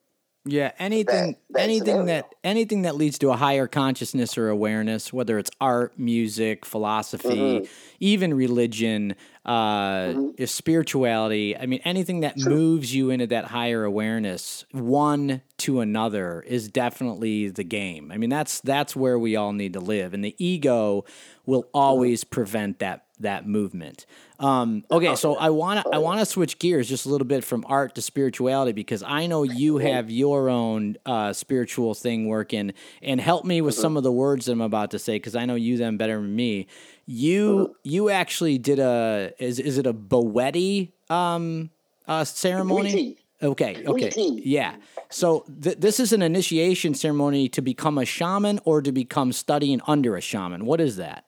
yeah, 0.44 0.72
anything 0.79 1.37
that, 1.51 1.61
anything 1.61 1.87
scenario. 1.87 2.07
that 2.07 2.35
anything 2.42 2.83
that 2.83 2.96
leads 2.96 3.16
to 3.18 3.31
a 3.31 3.37
higher 3.37 3.68
consciousness 3.68 4.37
or 4.37 4.48
awareness, 4.48 5.12
whether 5.12 5.38
it's 5.38 5.51
art, 5.61 5.96
music, 5.96 6.66
philosophy, 6.66 7.29
mm-hmm. 7.29 7.72
even 8.01 8.35
religion, 8.35 9.14
uh, 9.45 10.05
mm-hmm. 10.05 10.45
spirituality. 10.45 11.57
I 11.57 11.67
mean, 11.67 11.81
anything 11.85 12.21
that 12.21 12.39
sure. 12.39 12.51
moves 12.51 12.95
you 12.95 13.11
into 13.11 13.27
that 13.29 13.47
higher 13.47 13.85
awareness, 13.85 14.65
one 14.71 15.43
to 15.59 15.81
another, 15.81 16.43
is 16.43 16.69
definitely 16.69 17.49
the 17.49 17.65
game. 17.65 18.13
I 18.13 18.19
mean, 18.19 18.31
that's 18.31 18.61
that's 18.61 18.95
where 18.95 19.19
we 19.19 19.37
all 19.37 19.53
need 19.53 19.73
to 19.73 19.81
live, 19.81 20.15
and 20.15 20.25
the 20.25 20.37
ego 20.39 21.05
will 21.45 21.69
always 21.75 22.23
mm-hmm. 22.23 22.35
prevent 22.35 22.79
that 22.79 23.07
that 23.23 23.47
movement. 23.47 24.07
Um, 24.39 24.85
okay, 24.91 25.15
so 25.15 25.37
I 25.37 25.51
want 25.51 25.85
to 25.85 25.95
I 25.95 25.99
want 25.99 26.21
to 26.21 26.27
switch 26.27 26.59
gears 26.59 26.89
just 26.89 27.07
a 27.07 27.09
little 27.09 27.27
bit 27.27 27.45
from 27.45 27.65
art 27.69 27.95
to 27.95 28.03
spirituality 28.03 28.73
because 28.73 29.03
I 29.03 29.27
know 29.27 29.45
you 29.45 29.79
have 29.79 30.11
your 30.11 30.49
own 30.49 30.97
uh, 31.07 31.33
spiritual 31.33 31.95
thing 31.95 32.27
working, 32.27 32.73
and 33.01 33.21
help 33.21 33.45
me 33.45 33.61
with 33.61 33.75
some 33.75 33.97
of 33.97 34.03
the 34.03 34.13
words 34.13 34.47
that 34.47 34.53
I'm 34.53 34.61
about 34.61 34.91
to 34.93 34.99
say 34.99 35.17
because 35.17 35.37
I 35.37 35.47
know 35.47 35.55
you 35.55 35.77
them 35.77 35.97
better 35.97 36.21
than 36.21 36.35
me. 36.35 36.67
You 37.07 37.77
you 37.83 38.11
actually 38.11 38.59
did 38.59 38.79
a 38.79 39.33
is 39.38 39.59
is 39.59 39.79
it 39.79 39.87
a 39.87 39.93
Bwiti 39.93 40.93
um, 41.11 41.71
uh, 42.07 42.25
ceremony? 42.25 43.19
Okay, 43.43 43.83
okay, 43.85 44.12
yeah. 44.45 44.77
So 45.11 45.45
th- 45.62 45.79
this 45.79 45.99
is 45.99 46.12
an 46.12 46.23
initiation 46.23 46.95
ceremony 46.95 47.49
to 47.51 47.61
become 47.61 47.99
a 47.99 48.05
shaman 48.05 48.61
or 48.65 48.81
to 48.83 48.93
become 48.93 49.33
studying 49.33 49.81
under 49.87 50.17
a 50.17 50.21
shaman. 50.21 50.65
What 50.65 50.81
is 50.81 50.97
that? 50.97 51.25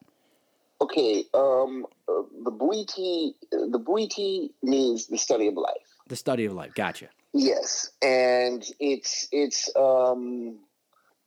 Okay, 0.81 1.25
um, 1.35 1.87
uh, 2.09 2.23
the 2.45 2.53
Bwiti, 2.53 3.35
the 3.51 3.81
Bwiti 3.81 4.51
means 4.63 5.07
the 5.07 5.19
study 5.19 5.49
of 5.49 5.55
life. 5.55 5.75
The 6.09 6.17
study 6.17 6.45
of 6.45 6.53
life. 6.53 6.75
Gotcha. 6.75 7.09
Yes, 7.33 7.91
and 8.01 8.65
it's 8.79 9.27
it's 9.33 9.75
um, 9.75 10.59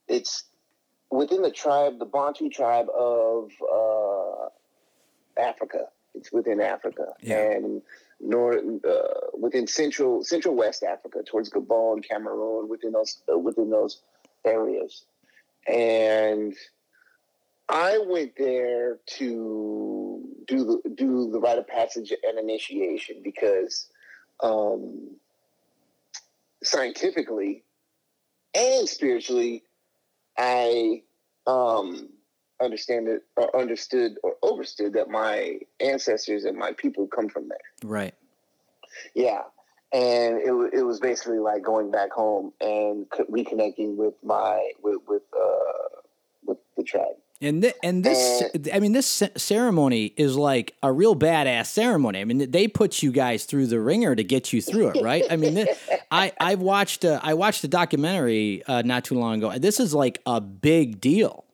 it's 0.08 0.46
within 1.12 1.42
the 1.42 1.52
tribe, 1.52 2.00
the 2.00 2.06
Bantu 2.06 2.50
tribe 2.50 2.88
of 2.90 3.52
uh, 3.62 4.17
Africa. 5.40 5.88
It's 6.14 6.32
within 6.32 6.60
Africa 6.60 7.14
yeah. 7.22 7.52
and 7.52 7.82
north 8.20 8.64
uh, 8.88 9.38
within 9.38 9.68
central 9.68 10.24
central 10.24 10.56
West 10.56 10.84
Africa, 10.84 11.20
towards 11.24 11.50
Gabon, 11.50 12.04
Cameroon, 12.08 12.68
within 12.68 12.94
those 12.94 13.22
uh, 13.32 13.38
within 13.38 13.70
those 13.70 14.02
areas, 14.44 15.04
and 15.68 16.56
I 17.70 18.00
went 18.08 18.34
there 18.38 18.98
to 19.18 20.24
do 20.48 20.64
the 20.84 20.90
do 20.96 21.30
the 21.32 21.40
rite 21.40 21.60
of 21.60 21.68
passage 21.68 22.12
and 22.12 22.40
initiation 22.40 23.18
because 23.24 23.90
um, 24.42 25.18
scientifically 26.64 27.64
and 28.56 28.88
spiritually, 28.88 29.64
I 30.38 31.04
um, 31.46 32.10
understand 32.62 33.08
it 33.08 33.24
or 33.36 33.56
understood 33.60 34.16
or 34.24 34.36
overstood 34.42 34.94
that 34.94 35.10
my 35.10 35.60
ancestors 35.80 36.44
and 36.44 36.58
my 36.58 36.72
people 36.74 37.08
come 37.08 37.30
from 37.30 37.50
there. 37.50 37.58
Right. 37.84 38.16
Yeah. 39.14 39.44
And 39.94 40.38
it, 40.38 40.80
it 40.80 40.84
was 40.84 41.00
basically 41.00 41.40
like 41.40 41.64
going 41.64 41.92
back 41.92 42.12
home 42.12 42.52
and 42.60 43.10
reconnecting 43.10 43.96
with 43.96 44.16
my 44.24 44.72
with 44.84 44.98
with 45.08 45.22
uh, 45.34 46.02
with 46.46 46.58
the 46.76 46.84
tribe. 46.84 47.16
And 47.40 47.62
th- 47.62 47.76
and 47.84 48.04
this, 48.04 48.44
I 48.74 48.80
mean, 48.80 48.94
this 48.94 49.24
ceremony 49.38 50.06
is 50.18 50.36
like 50.36 50.74
a 50.82 50.92
real 50.92 51.16
badass 51.16 51.68
ceremony. 51.68 52.20
I 52.20 52.24
mean, 52.24 52.50
they 52.50 52.68
put 52.68 53.04
you 53.04 53.12
guys 53.12 53.46
through 53.46 53.68
the 53.68 53.80
ringer 53.80 54.16
to 54.16 54.24
get 54.24 54.52
you 54.52 54.62
through 54.62 54.90
it, 54.90 55.04
right? 55.04 55.24
I 55.30 55.36
mean, 55.36 55.54
this, 55.54 55.78
I 56.12 56.34
I 56.40 56.56
watched 56.56 57.04
a, 57.04 57.20
I 57.24 57.36
watched 57.36 57.64
a 57.64 57.68
documentary 57.68 58.64
uh, 58.66 58.82
not 58.82 59.06
too 59.06 59.16
long 59.16 59.38
ago. 59.38 59.58
This 59.60 59.80
is 59.80 59.94
like 59.94 60.20
a 60.26 60.42
big 60.42 61.00
deal. 61.00 61.46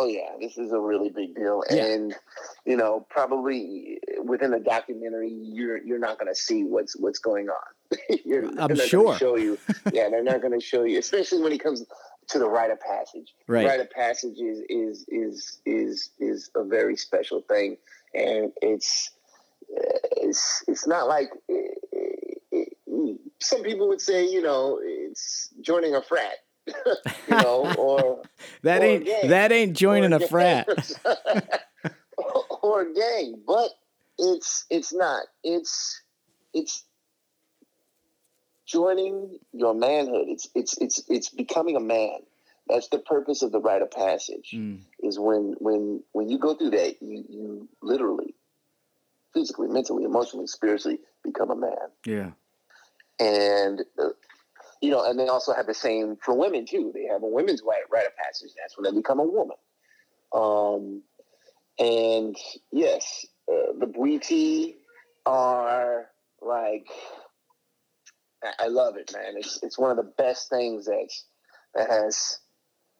Oh 0.00 0.06
yeah, 0.06 0.30
this 0.40 0.56
is 0.56 0.70
a 0.70 0.78
really 0.78 1.10
big 1.10 1.34
deal, 1.34 1.64
yeah. 1.68 1.86
and 1.86 2.14
you 2.64 2.76
know, 2.76 3.04
probably 3.10 3.98
within 4.22 4.54
a 4.54 4.60
documentary, 4.60 5.32
you're 5.32 5.78
you're 5.78 5.98
not 5.98 6.20
going 6.20 6.32
to 6.32 6.38
see 6.38 6.62
what's 6.62 6.96
what's 6.96 7.18
going 7.18 7.48
on. 7.48 8.54
I'm 8.60 8.76
sure. 8.76 9.16
Show 9.16 9.34
you, 9.34 9.58
yeah, 9.92 10.08
they're 10.08 10.22
not 10.22 10.40
going 10.40 10.58
to 10.58 10.64
show 10.64 10.84
you, 10.84 11.00
especially 11.00 11.42
when 11.42 11.50
it 11.50 11.60
comes 11.60 11.84
to 12.28 12.38
the 12.38 12.48
rite 12.48 12.70
of 12.70 12.78
passage. 12.80 13.34
Right. 13.48 13.66
Rite 13.66 13.80
of 13.80 13.90
passage 13.90 14.38
is 14.38 14.62
is 14.68 15.04
is 15.08 15.58
is 15.66 16.10
is 16.20 16.48
a 16.54 16.62
very 16.62 16.96
special 16.96 17.40
thing, 17.40 17.76
and 18.14 18.52
it's 18.62 19.10
it's 20.16 20.62
it's 20.68 20.86
not 20.86 21.08
like 21.08 21.28
it, 21.48 21.78
it, 22.52 23.18
some 23.40 23.64
people 23.64 23.88
would 23.88 24.00
say. 24.00 24.28
You 24.28 24.42
know, 24.42 24.78
it's 24.80 25.50
joining 25.60 25.96
a 25.96 26.02
frat. 26.02 26.36
you 27.28 27.36
know, 27.36 27.74
or 27.78 28.22
that 28.62 28.82
or 28.82 28.84
ain't 28.84 29.06
that 29.28 29.52
ain't 29.52 29.76
joining 29.76 30.12
a, 30.12 30.16
a 30.16 30.28
frat 30.28 30.68
or 32.62 32.82
a 32.82 32.94
gang, 32.94 33.40
but 33.46 33.70
it's 34.18 34.64
it's 34.70 34.92
not. 34.92 35.22
It's 35.42 36.02
it's 36.52 36.84
joining 38.66 39.38
your 39.52 39.74
manhood. 39.74 40.26
It's 40.28 40.48
it's 40.54 40.78
it's 40.78 41.02
it's 41.08 41.28
becoming 41.30 41.76
a 41.76 41.80
man. 41.80 42.18
That's 42.68 42.88
the 42.88 42.98
purpose 42.98 43.42
of 43.42 43.50
the 43.50 43.60
rite 43.60 43.82
of 43.82 43.90
passage. 43.90 44.50
Mm. 44.54 44.80
Is 45.00 45.18
when 45.18 45.54
when 45.58 46.02
when 46.12 46.28
you 46.28 46.38
go 46.38 46.54
through 46.54 46.70
that, 46.70 47.00
you 47.00 47.24
you 47.28 47.68
literally, 47.82 48.34
physically, 49.32 49.68
mentally, 49.68 50.04
emotionally, 50.04 50.46
spiritually 50.46 50.98
become 51.24 51.50
a 51.50 51.56
man. 51.56 51.72
Yeah. 52.04 52.30
And 53.20 53.84
uh, 53.98 54.10
you 54.80 54.90
know, 54.90 55.04
and 55.04 55.18
they 55.18 55.28
also 55.28 55.52
have 55.52 55.66
the 55.66 55.74
same 55.74 56.16
for 56.22 56.34
women 56.34 56.66
too. 56.66 56.92
They 56.94 57.06
have 57.06 57.22
a 57.22 57.26
women's 57.26 57.62
rite, 57.66 57.82
rite 57.90 58.06
of 58.06 58.16
passage. 58.16 58.50
That's 58.56 58.76
when 58.76 58.84
they 58.84 58.98
become 58.98 59.20
a 59.20 59.24
woman. 59.24 59.56
Um, 60.32 61.02
and 61.78 62.36
yes, 62.70 63.26
uh, 63.50 63.72
the 63.78 63.86
Bwiti 63.86 64.74
are 65.26 66.06
like 66.40 66.86
I 68.58 68.68
love 68.68 68.96
it, 68.96 69.12
man. 69.12 69.34
It's 69.36 69.60
it's 69.62 69.78
one 69.78 69.90
of 69.90 69.96
the 69.96 70.12
best 70.16 70.48
things 70.48 70.86
that 70.86 71.08
that 71.74 71.90
has 71.90 72.38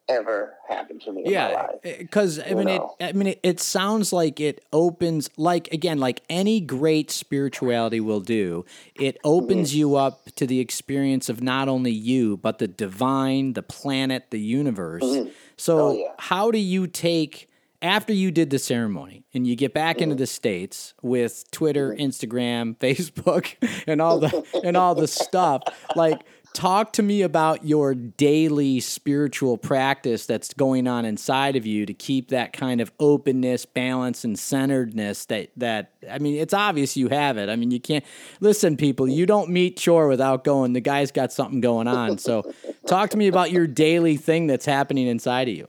ever 0.09 0.55
happened 0.67 1.01
to 1.01 1.13
me 1.13 1.23
yeah, 1.25 1.67
because 1.83 2.39
I 2.39 2.53
mean, 2.53 2.67
it, 2.67 2.81
I 2.99 3.11
mean, 3.13 3.27
it, 3.27 3.39
it 3.43 3.59
sounds 3.59 4.11
like 4.11 4.39
it 4.39 4.65
opens, 4.73 5.29
like 5.37 5.71
again, 5.71 5.99
like 5.99 6.21
any 6.29 6.59
great 6.59 7.11
spirituality 7.11 7.99
will 7.99 8.19
do. 8.19 8.65
It 8.95 9.17
opens 9.23 9.69
mm-hmm. 9.69 9.79
you 9.79 9.95
up 9.95 10.25
to 10.35 10.47
the 10.47 10.59
experience 10.59 11.29
of 11.29 11.41
not 11.41 11.69
only 11.69 11.91
you, 11.91 12.37
but 12.37 12.57
the 12.57 12.67
divine, 12.67 13.53
the 13.53 13.63
planet, 13.63 14.31
the 14.31 14.39
universe. 14.39 15.03
Mm-hmm. 15.03 15.29
So, 15.57 15.79
oh, 15.79 15.91
yeah. 15.93 16.13
how 16.17 16.51
do 16.51 16.57
you 16.57 16.87
take 16.87 17.49
after 17.81 18.11
you 18.11 18.31
did 18.31 18.49
the 18.49 18.59
ceremony 18.59 19.23
and 19.33 19.47
you 19.47 19.55
get 19.55 19.73
back 19.73 19.97
mm-hmm. 19.97 20.03
into 20.03 20.15
the 20.15 20.27
states 20.27 20.93
with 21.01 21.49
Twitter, 21.51 21.91
mm-hmm. 21.91 22.01
Instagram, 22.01 22.77
Facebook, 22.79 23.55
and 23.87 24.01
all 24.01 24.19
the 24.19 24.61
and 24.63 24.75
all 24.75 24.95
the 24.95 25.07
stuff? 25.07 25.63
Like, 25.95 26.21
talk 26.53 26.93
to 26.93 27.03
me 27.03 27.21
about 27.21 27.65
your 27.65 27.93
daily 27.93 28.79
spiritual 28.79 29.57
practice 29.57 30.25
that's 30.25 30.53
going 30.53 30.87
on 30.87 31.05
inside 31.05 31.55
of 31.55 31.65
you 31.65 31.85
to 31.85 31.93
keep 31.93 32.29
that 32.29 32.53
kind 32.53 32.81
of 32.81 32.91
openness, 32.99 33.65
balance, 33.65 34.23
and 34.23 34.37
centeredness 34.37 35.25
that 35.25 35.51
that 35.57 35.91
I 36.09 36.19
mean, 36.19 36.35
it's 36.35 36.53
obvious 36.53 36.97
you 36.97 37.09
have 37.09 37.37
it. 37.37 37.49
I 37.49 37.55
mean, 37.55 37.71
you 37.71 37.79
can't 37.79 38.03
listen, 38.39 38.77
people, 38.77 39.07
you 39.07 39.25
don't 39.25 39.49
meet 39.49 39.77
Chore 39.77 40.07
without 40.07 40.43
going, 40.43 40.73
the 40.73 40.81
guy's 40.81 41.11
got 41.11 41.31
something 41.31 41.61
going 41.61 41.87
on. 41.87 42.17
So 42.17 42.51
talk 42.87 43.11
to 43.11 43.17
me 43.17 43.27
about 43.27 43.51
your 43.51 43.67
daily 43.67 44.17
thing 44.17 44.47
that's 44.47 44.65
happening 44.65 45.07
inside 45.07 45.47
of 45.47 45.55
you. 45.55 45.67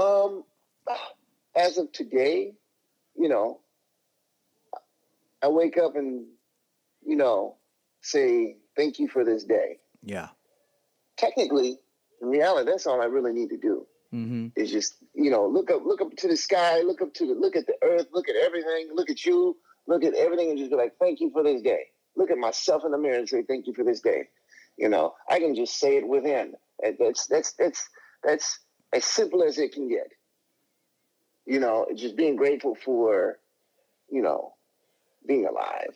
Um 0.00 0.44
as 1.56 1.78
of 1.78 1.92
today, 1.92 2.54
you 3.16 3.28
know, 3.28 3.60
I 5.42 5.48
wake 5.48 5.78
up 5.78 5.94
and, 5.94 6.24
you 7.06 7.16
know, 7.16 7.56
say, 8.00 8.56
thank 8.76 8.98
you 8.98 9.08
for 9.08 9.24
this 9.24 9.44
day. 9.44 9.78
Yeah. 10.02 10.28
Technically, 11.16 11.78
in 12.20 12.28
reality, 12.28 12.70
that's 12.70 12.86
all 12.86 13.00
I 13.00 13.06
really 13.06 13.32
need 13.32 13.50
to 13.50 13.58
do. 13.58 13.86
Mm-hmm. 14.12 14.48
Is 14.56 14.70
just, 14.70 14.94
you 15.14 15.30
know, 15.30 15.46
look 15.48 15.70
up, 15.70 15.84
look 15.84 16.00
up 16.00 16.14
to 16.18 16.28
the 16.28 16.36
sky, 16.36 16.80
look 16.82 17.02
up 17.02 17.12
to 17.14 17.26
the, 17.26 17.34
look 17.34 17.56
at 17.56 17.66
the 17.66 17.74
earth, 17.82 18.06
look 18.12 18.28
at 18.28 18.36
everything, 18.36 18.90
look 18.94 19.10
at 19.10 19.24
you, 19.24 19.56
look 19.88 20.04
at 20.04 20.14
everything, 20.14 20.50
and 20.50 20.58
just 20.58 20.70
be 20.70 20.76
like, 20.76 20.92
thank 21.00 21.20
you 21.20 21.30
for 21.30 21.42
this 21.42 21.62
day. 21.62 21.86
Look 22.16 22.30
at 22.30 22.38
myself 22.38 22.82
in 22.84 22.92
the 22.92 22.98
mirror 22.98 23.18
and 23.18 23.28
say, 23.28 23.42
thank 23.42 23.66
you 23.66 23.74
for 23.74 23.82
this 23.82 24.00
day. 24.00 24.28
You 24.76 24.88
know, 24.88 25.14
I 25.28 25.40
can 25.40 25.54
just 25.56 25.78
say 25.80 25.96
it 25.96 26.06
within. 26.06 26.54
That's 26.98 27.26
that's 27.26 27.52
that's 27.52 27.88
that's 28.22 28.60
as 28.92 29.04
simple 29.04 29.42
as 29.42 29.58
it 29.58 29.72
can 29.72 29.88
get. 29.88 30.12
You 31.46 31.60
know, 31.60 31.86
just 31.94 32.16
being 32.16 32.36
grateful 32.36 32.74
for, 32.74 33.38
you 34.10 34.22
know, 34.22 34.54
being 35.26 35.46
alive. 35.46 35.94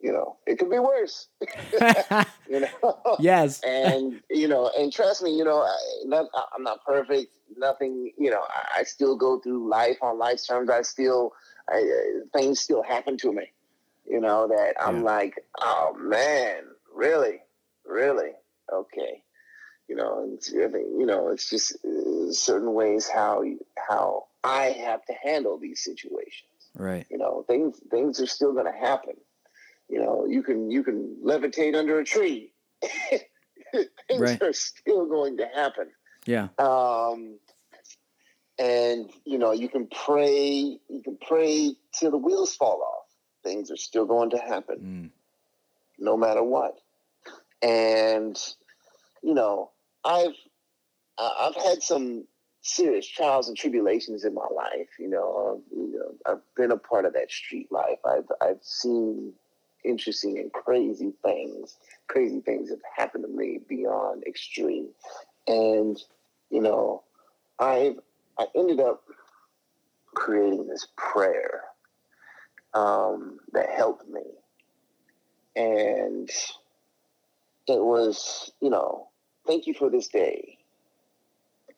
You 0.00 0.12
know, 0.12 0.36
it 0.46 0.58
could 0.58 0.70
be 0.70 0.78
worse. 0.78 1.28
you 2.50 2.60
know. 2.60 3.16
Yes. 3.18 3.60
and 3.62 4.20
you 4.30 4.48
know, 4.48 4.70
and 4.76 4.92
trust 4.92 5.22
me, 5.22 5.36
you 5.36 5.44
know, 5.44 5.60
I, 5.60 5.76
not, 6.04 6.26
I'm 6.56 6.62
not 6.62 6.84
perfect. 6.84 7.34
Nothing. 7.56 8.12
You 8.16 8.30
know, 8.30 8.40
I, 8.40 8.80
I, 8.80 8.82
still 8.84 9.16
go 9.16 9.40
through 9.40 9.68
life 9.68 9.98
on 10.00 10.18
life's 10.18 10.46
terms. 10.46 10.70
I 10.70 10.82
still, 10.82 11.32
I, 11.68 11.80
uh, 11.80 12.38
things 12.38 12.60
still 12.60 12.82
happen 12.82 13.18
to 13.18 13.32
me. 13.32 13.52
You 14.06 14.20
know 14.20 14.48
that 14.48 14.74
I'm 14.80 14.98
yeah. 14.98 15.04
like, 15.04 15.44
oh 15.60 15.94
man, 15.98 16.62
really, 16.94 17.40
really, 17.84 18.32
okay. 18.72 19.22
You 19.86 19.96
know, 19.96 20.30
it's, 20.34 20.50
you 20.52 21.04
know, 21.04 21.28
it's 21.28 21.50
just 21.50 21.76
uh, 21.84 22.32
certain 22.32 22.72
ways 22.74 23.08
how 23.08 23.42
how 23.76 24.26
I 24.42 24.66
have 24.66 25.04
to 25.06 25.12
handle 25.22 25.58
these 25.58 25.82
situations. 25.82 26.46
Right. 26.74 27.06
You 27.10 27.18
know, 27.18 27.44
things 27.46 27.80
things 27.90 28.20
are 28.20 28.26
still 28.26 28.52
going 28.52 28.72
to 28.72 28.78
happen. 28.78 29.14
You 29.90 30.00
know, 30.00 30.26
you 30.28 30.42
can 30.42 30.70
you 30.70 30.82
can 30.82 31.16
levitate 31.24 31.76
under 31.76 31.98
a 31.98 32.04
tree. 32.04 32.52
things 33.72 34.20
right. 34.20 34.42
are 34.42 34.52
still 34.52 35.06
going 35.06 35.38
to 35.38 35.46
happen. 35.54 35.88
Yeah. 36.26 36.48
Um, 36.58 37.38
and 38.58 39.10
you 39.24 39.38
know, 39.38 39.52
you 39.52 39.68
can 39.68 39.88
pray. 39.88 40.78
You 40.88 41.02
can 41.02 41.18
pray 41.26 41.74
till 41.98 42.10
the 42.10 42.18
wheels 42.18 42.54
fall 42.54 42.82
off. 42.82 43.06
Things 43.42 43.70
are 43.70 43.76
still 43.76 44.04
going 44.04 44.30
to 44.30 44.38
happen, 44.38 45.10
mm. 45.10 45.10
no 45.98 46.16
matter 46.16 46.42
what. 46.42 46.78
And 47.62 48.38
you 49.22 49.34
know, 49.34 49.70
I've 50.04 50.34
I've 51.18 51.56
had 51.56 51.82
some 51.82 52.26
serious 52.62 53.06
trials 53.08 53.48
and 53.48 53.56
tribulations 53.56 54.24
in 54.24 54.34
my 54.34 54.46
life. 54.54 54.88
You 54.98 55.08
know, 55.08 55.62
you 55.70 55.92
know, 55.98 56.32
I've 56.32 56.54
been 56.54 56.70
a 56.70 56.76
part 56.76 57.06
of 57.06 57.14
that 57.14 57.30
street 57.30 57.72
life. 57.72 57.98
I've 58.04 58.30
I've 58.42 58.62
seen 58.62 59.32
interesting 59.84 60.38
and 60.38 60.52
crazy 60.52 61.12
things. 61.22 61.76
Crazy 62.08 62.40
things 62.40 62.70
have 62.70 62.80
happened 62.96 63.24
to 63.24 63.30
me 63.30 63.60
beyond 63.68 64.24
extreme, 64.26 64.88
and 65.46 66.02
you 66.50 66.60
know, 66.60 67.02
I've 67.58 67.98
I 68.38 68.46
ended 68.54 68.80
up 68.80 69.02
creating 70.14 70.66
this 70.66 70.86
prayer 70.96 71.62
um, 72.74 73.38
that 73.52 73.70
helped 73.70 74.08
me, 74.08 74.22
and 75.56 76.28
it 77.68 77.80
was 77.80 78.52
you 78.60 78.70
know, 78.70 79.08
thank 79.46 79.66
you 79.66 79.74
for 79.74 79.90
this 79.90 80.08
day. 80.08 80.58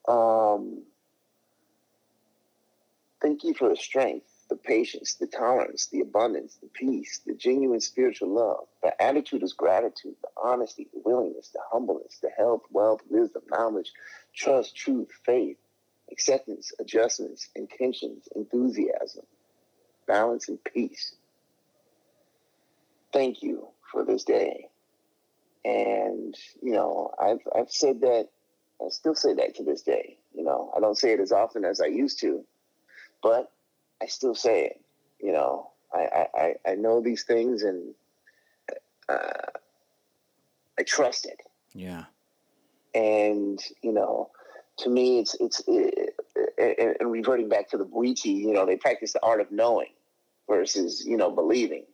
Um, 0.08 0.82
thank 3.20 3.44
you 3.44 3.54
for 3.54 3.68
the 3.68 3.76
strength, 3.76 4.31
the 4.48 4.56
patience, 4.56 5.14
the 5.14 5.26
tolerance, 5.26 5.86
the 5.86 6.00
abundance, 6.00 6.56
the 6.62 6.68
peace, 6.68 7.20
the 7.26 7.34
genuine 7.34 7.80
spiritual 7.80 8.34
love. 8.34 8.66
The 8.82 9.00
attitude 9.02 9.42
is 9.42 9.52
gratitude, 9.52 10.14
the 10.22 10.28
honesty, 10.42 10.88
the 10.92 11.00
willingness, 11.04 11.50
the 11.50 11.60
humbleness, 11.72 12.18
the 12.22 12.30
health, 12.36 12.62
wealth, 12.70 13.00
wisdom, 13.08 13.42
knowledge, 13.50 13.92
trust, 14.34 14.76
truth, 14.76 15.08
faith, 15.24 15.56
acceptance, 16.10 16.72
adjustments, 16.78 17.48
intentions, 17.54 18.28
enthusiasm, 18.34 19.24
balance, 20.06 20.48
and 20.48 20.62
peace. 20.64 21.14
Thank 23.12 23.42
you 23.42 23.68
for 23.90 24.04
this 24.04 24.24
day. 24.24 24.68
And, 25.64 26.34
you 26.62 26.72
know, 26.72 27.12
I've, 27.20 27.40
I've 27.56 27.70
said 27.70 28.00
that 28.00 28.28
I 28.84 28.88
still 28.88 29.14
say 29.14 29.34
that 29.34 29.56
to 29.56 29.64
this 29.64 29.82
day. 29.82 30.18
You 30.34 30.44
know, 30.44 30.72
I 30.76 30.80
don't 30.80 30.98
say 30.98 31.12
it 31.12 31.20
as 31.20 31.32
often 31.32 31.64
as 31.64 31.80
I 31.80 31.86
used 31.86 32.20
to, 32.20 32.44
but 33.22 33.50
I 34.02 34.06
still 34.06 34.34
say 34.34 34.66
it. 34.66 34.80
You 35.20 35.32
know, 35.32 35.70
I 35.92 36.26
I, 36.34 36.54
I 36.66 36.74
know 36.74 37.00
these 37.00 37.24
things 37.24 37.62
and 37.62 37.94
uh, 39.08 39.50
I 40.78 40.82
trust 40.82 41.26
it. 41.26 41.40
Yeah. 41.74 42.04
And 42.94 43.60
you 43.82 43.92
know, 43.92 44.30
to 44.78 44.90
me, 44.90 45.20
it's 45.20 45.34
it's 45.40 45.62
it, 45.66 46.14
it, 46.58 46.96
and 47.00 47.10
reverting 47.10 47.48
back 47.48 47.70
to 47.70 47.78
the 47.78 47.86
Bwiti, 47.86 48.34
you 48.34 48.52
know, 48.52 48.66
they 48.66 48.76
practice 48.76 49.12
the 49.12 49.22
art 49.22 49.40
of 49.40 49.50
knowing 49.50 49.92
versus 50.48 51.04
you 51.06 51.16
know 51.16 51.30
believing. 51.30 51.84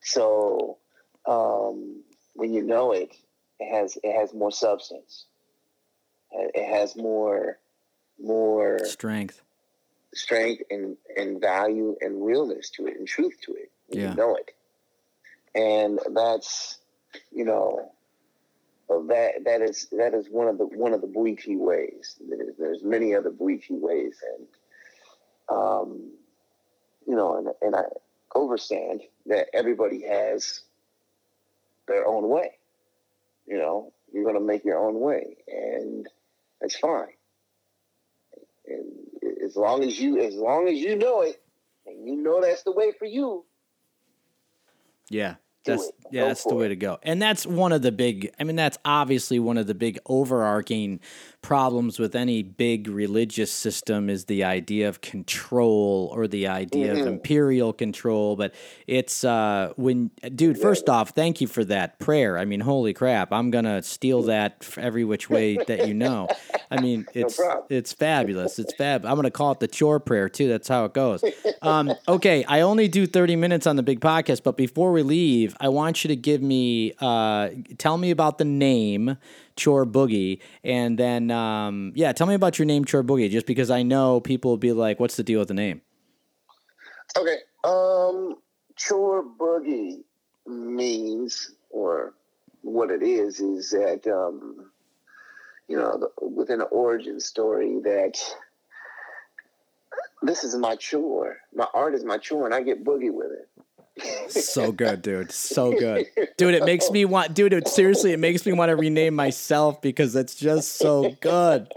So 0.00 0.78
um, 1.26 2.02
when 2.34 2.54
you 2.54 2.62
know 2.62 2.92
it, 2.92 3.14
it 3.58 3.74
has 3.74 3.98
it 4.02 4.18
has 4.18 4.32
more 4.32 4.52
substance 4.52 5.26
it 6.34 6.66
has 6.66 6.96
more 6.96 7.58
more 8.20 8.78
strength 8.84 9.42
strength 10.14 10.62
and 10.70 10.96
and 11.16 11.40
value 11.40 11.96
and 12.00 12.24
realness 12.24 12.70
to 12.70 12.86
it 12.86 12.96
and 12.96 13.06
truth 13.06 13.34
to 13.42 13.54
it. 13.54 13.70
Yeah. 13.88 14.10
you 14.10 14.16
know 14.16 14.36
it. 14.36 14.50
And 15.54 15.98
that's 16.14 16.78
you 17.32 17.44
know 17.44 17.92
that 18.88 19.44
that 19.44 19.62
is 19.62 19.88
that 19.92 20.14
is 20.14 20.28
one 20.30 20.48
of 20.48 20.58
the 20.58 20.66
one 20.66 20.92
of 20.92 21.00
the 21.00 21.06
Bwiti 21.06 21.58
ways. 21.58 22.16
There's, 22.28 22.56
there's 22.58 22.82
many 22.82 23.14
other 23.14 23.30
Bwiti 23.30 23.70
ways. 23.70 24.16
And 24.36 24.46
um 25.48 26.12
you 27.06 27.14
know 27.16 27.38
and, 27.38 27.48
and 27.60 27.76
I 27.76 27.84
understand 28.34 29.02
that 29.26 29.48
everybody 29.54 30.02
has 30.08 30.60
their 31.86 32.06
own 32.06 32.28
way. 32.28 32.52
You 33.46 33.58
know 33.58 33.92
you're 34.14 34.24
going 34.24 34.36
to 34.36 34.40
make 34.40 34.64
your 34.64 34.78
own 34.78 35.00
way. 35.00 35.36
And 35.48 36.08
that's 36.60 36.76
fine. 36.76 37.08
As 39.44 39.56
long 39.56 39.84
as 39.84 39.98
you, 39.98 40.20
as 40.20 40.34
long 40.34 40.68
as 40.68 40.78
you 40.78 40.96
know 40.96 41.22
it, 41.22 41.40
and 41.86 42.06
you 42.06 42.16
know 42.16 42.40
that's 42.40 42.62
the 42.62 42.72
way 42.72 42.92
for 42.98 43.04
you. 43.04 43.44
Yeah, 45.10 45.36
that's 45.64 45.90
yeah, 46.10 46.26
that's 46.28 46.44
the 46.44 46.54
way 46.54 46.68
to 46.68 46.76
go. 46.76 46.98
And 47.02 47.20
that's 47.20 47.46
one 47.46 47.72
of 47.72 47.82
the 47.82 47.92
big. 47.92 48.32
I 48.38 48.44
mean, 48.44 48.56
that's 48.56 48.78
obviously 48.84 49.38
one 49.38 49.58
of 49.58 49.66
the 49.66 49.74
big 49.74 49.98
overarching 50.06 51.00
problems 51.44 51.98
with 51.98 52.16
any 52.16 52.42
big 52.42 52.88
religious 52.88 53.52
system 53.52 54.08
is 54.08 54.24
the 54.24 54.42
idea 54.42 54.88
of 54.88 55.02
control 55.02 56.10
or 56.14 56.26
the 56.26 56.48
idea 56.48 56.90
mm-hmm. 56.94 57.02
of 57.02 57.06
imperial 57.06 57.70
control. 57.70 58.34
But 58.34 58.54
it's 58.86 59.24
uh, 59.24 59.74
when, 59.76 60.10
dude. 60.34 60.58
First 60.58 60.88
off, 60.88 61.10
thank 61.10 61.42
you 61.42 61.46
for 61.46 61.62
that 61.66 61.98
prayer. 61.98 62.38
I 62.38 62.46
mean, 62.46 62.60
holy 62.60 62.94
crap! 62.94 63.30
I'm 63.30 63.50
gonna 63.50 63.82
steal 63.82 64.22
that 64.22 64.66
every 64.78 65.04
which 65.04 65.28
way 65.28 65.58
that 65.66 65.86
you 65.86 65.92
know. 65.92 66.28
I 66.70 66.80
mean, 66.80 67.06
it's 67.14 67.38
no 67.38 67.66
it's 67.68 67.92
fabulous. 67.92 68.58
It's 68.58 68.72
fab. 68.74 69.04
I'm 69.04 69.16
gonna 69.16 69.30
call 69.30 69.52
it 69.52 69.60
the 69.60 69.68
chore 69.68 70.00
prayer 70.00 70.30
too. 70.30 70.48
That's 70.48 70.66
how 70.66 70.86
it 70.86 70.94
goes. 70.94 71.22
Um, 71.60 71.92
okay, 72.08 72.44
I 72.44 72.62
only 72.62 72.88
do 72.88 73.06
30 73.06 73.36
minutes 73.36 73.66
on 73.66 73.76
the 73.76 73.82
big 73.82 74.00
podcast, 74.00 74.42
but 74.42 74.56
before 74.56 74.92
we 74.92 75.02
leave, 75.02 75.54
I 75.60 75.68
want 75.68 76.04
you 76.04 76.08
to 76.08 76.16
give 76.16 76.40
me 76.40 76.94
uh, 77.00 77.50
tell 77.76 77.98
me 77.98 78.10
about 78.10 78.38
the 78.38 78.46
name 78.46 79.18
Chore 79.56 79.86
Boogie, 79.86 80.40
and 80.62 80.98
then 80.98 81.30
um, 81.30 81.92
yeah, 81.94 82.12
tell 82.12 82.26
me 82.26 82.34
about 82.34 82.58
your 82.58 82.66
name 82.66 82.84
Chore 82.84 83.02
Boogie, 83.02 83.30
just 83.30 83.46
because 83.46 83.70
I 83.70 83.82
know 83.82 84.20
people 84.20 84.52
will 84.52 84.58
be 84.58 84.72
like, 84.72 85.00
"What's 85.00 85.16
the 85.16 85.22
deal 85.22 85.38
with 85.38 85.48
the 85.48 85.54
name?" 85.54 85.80
Okay, 87.16 87.38
um, 87.62 88.36
Chore 88.76 89.24
Boogie 89.24 90.02
means, 90.46 91.52
or 91.70 92.14
what 92.62 92.90
it 92.90 93.02
is, 93.02 93.40
is 93.40 93.70
that 93.70 94.06
um, 94.06 94.70
you 95.68 95.76
know, 95.76 96.08
within 96.20 96.60
an 96.60 96.68
origin 96.70 97.20
story 97.20 97.80
that 97.84 98.18
this 100.22 100.44
is 100.44 100.56
my 100.56 100.76
chore. 100.76 101.36
My 101.54 101.66
art 101.74 101.94
is 101.94 102.04
my 102.04 102.18
chore, 102.18 102.46
and 102.46 102.54
I 102.54 102.62
get 102.62 102.84
boogie 102.84 103.12
with 103.12 103.30
it. 103.32 103.48
So 104.28 104.72
good, 104.72 105.02
dude. 105.02 105.30
So 105.30 105.72
good, 105.72 106.06
dude. 106.36 106.54
It 106.54 106.64
makes 106.64 106.90
me 106.90 107.04
want, 107.04 107.34
dude. 107.34 107.52
It, 107.52 107.68
seriously, 107.68 108.12
it 108.12 108.18
makes 108.18 108.44
me 108.44 108.52
want 108.52 108.70
to 108.70 108.76
rename 108.76 109.14
myself 109.14 109.80
because 109.80 110.16
it's 110.16 110.34
just 110.34 110.76
so 110.76 111.10
good. 111.20 111.68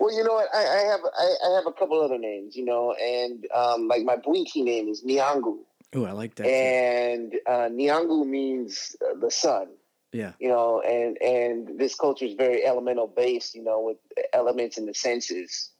Well, 0.00 0.16
you 0.16 0.24
know 0.24 0.34
what? 0.34 0.48
I, 0.54 0.58
I 0.58 0.90
have 0.90 1.00
I, 1.18 1.34
I, 1.46 1.54
have 1.56 1.66
a 1.66 1.72
couple 1.72 2.00
other 2.00 2.18
names, 2.18 2.56
you 2.56 2.64
know, 2.64 2.92
and 2.92 3.44
um, 3.54 3.88
like 3.88 4.04
my 4.04 4.16
Bwiti 4.16 4.62
name 4.62 4.88
is 4.88 5.02
Nyangu. 5.02 5.58
Oh, 5.94 6.04
I 6.04 6.12
like 6.12 6.34
that. 6.36 6.46
And 6.46 7.34
uh, 7.46 7.68
Nyangu 7.68 8.26
means 8.26 8.96
uh, 9.02 9.18
the 9.18 9.30
sun. 9.30 9.68
Yeah. 10.12 10.32
You 10.38 10.48
know, 10.48 10.80
and 10.80 11.20
and 11.20 11.78
this 11.78 11.94
culture 11.94 12.24
is 12.24 12.34
very 12.34 12.64
elemental 12.64 13.06
based, 13.06 13.54
you 13.54 13.62
know, 13.62 13.80
with 13.80 13.98
elements 14.32 14.78
in 14.78 14.86
the 14.86 14.94
senses, 14.94 15.70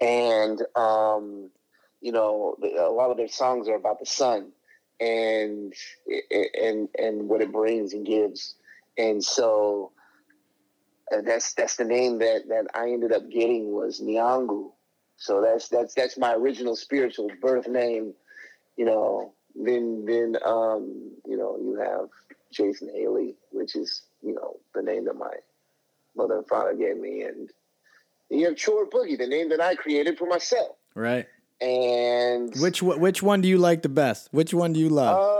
and 0.00 0.60
um, 0.74 1.50
you 2.00 2.12
know, 2.12 2.56
a 2.62 2.90
lot 2.90 3.10
of 3.10 3.16
their 3.16 3.28
songs 3.28 3.68
are 3.68 3.76
about 3.76 4.00
the 4.00 4.06
sun 4.06 4.52
and 5.00 5.72
and 6.30 6.88
and 6.98 7.28
what 7.28 7.40
it 7.40 7.52
brings 7.52 7.92
and 7.92 8.06
gives, 8.06 8.54
and 8.96 9.22
so 9.22 9.92
uh, 11.12 11.20
that's 11.24 11.54
that's 11.54 11.76
the 11.76 11.84
name 11.84 12.18
that 12.18 12.48
that 12.48 12.66
I 12.74 12.90
ended 12.90 13.12
up 13.12 13.30
getting 13.30 13.72
was 13.72 14.00
Nyangu. 14.00 14.72
So 15.16 15.40
that's 15.42 15.68
that's 15.68 15.94
that's 15.94 16.18
my 16.18 16.34
original 16.34 16.76
spiritual 16.76 17.30
birth 17.40 17.68
name, 17.68 18.14
you 18.76 18.84
know. 18.84 19.32
Then 19.54 20.04
then 20.06 20.36
um, 20.44 21.12
you 21.26 21.36
know 21.36 21.58
you 21.60 21.78
have 21.80 22.08
Jason 22.52 22.90
Haley, 22.94 23.36
which 23.50 23.74
is 23.76 24.02
you 24.22 24.34
know 24.34 24.58
the 24.74 24.82
name 24.82 25.06
that 25.06 25.16
my 25.16 25.34
mother 26.16 26.38
and 26.38 26.46
father 26.46 26.74
gave 26.74 26.96
me, 26.96 27.22
and 27.22 27.50
you 28.30 28.46
have 28.46 28.56
Boogie, 28.56 29.18
the 29.18 29.26
name 29.26 29.48
that 29.50 29.60
I 29.60 29.74
created 29.74 30.18
for 30.18 30.26
myself. 30.26 30.76
Right. 30.94 31.26
And 31.60 32.54
which 32.60 32.82
which 32.82 33.22
one 33.22 33.40
do 33.40 33.48
you 33.48 33.58
like 33.58 33.82
the 33.82 33.88
best? 33.88 34.28
Which 34.30 34.54
one 34.54 34.72
do 34.72 34.80
you 34.80 34.88
love? 34.88 35.16
Uh, 35.16 35.38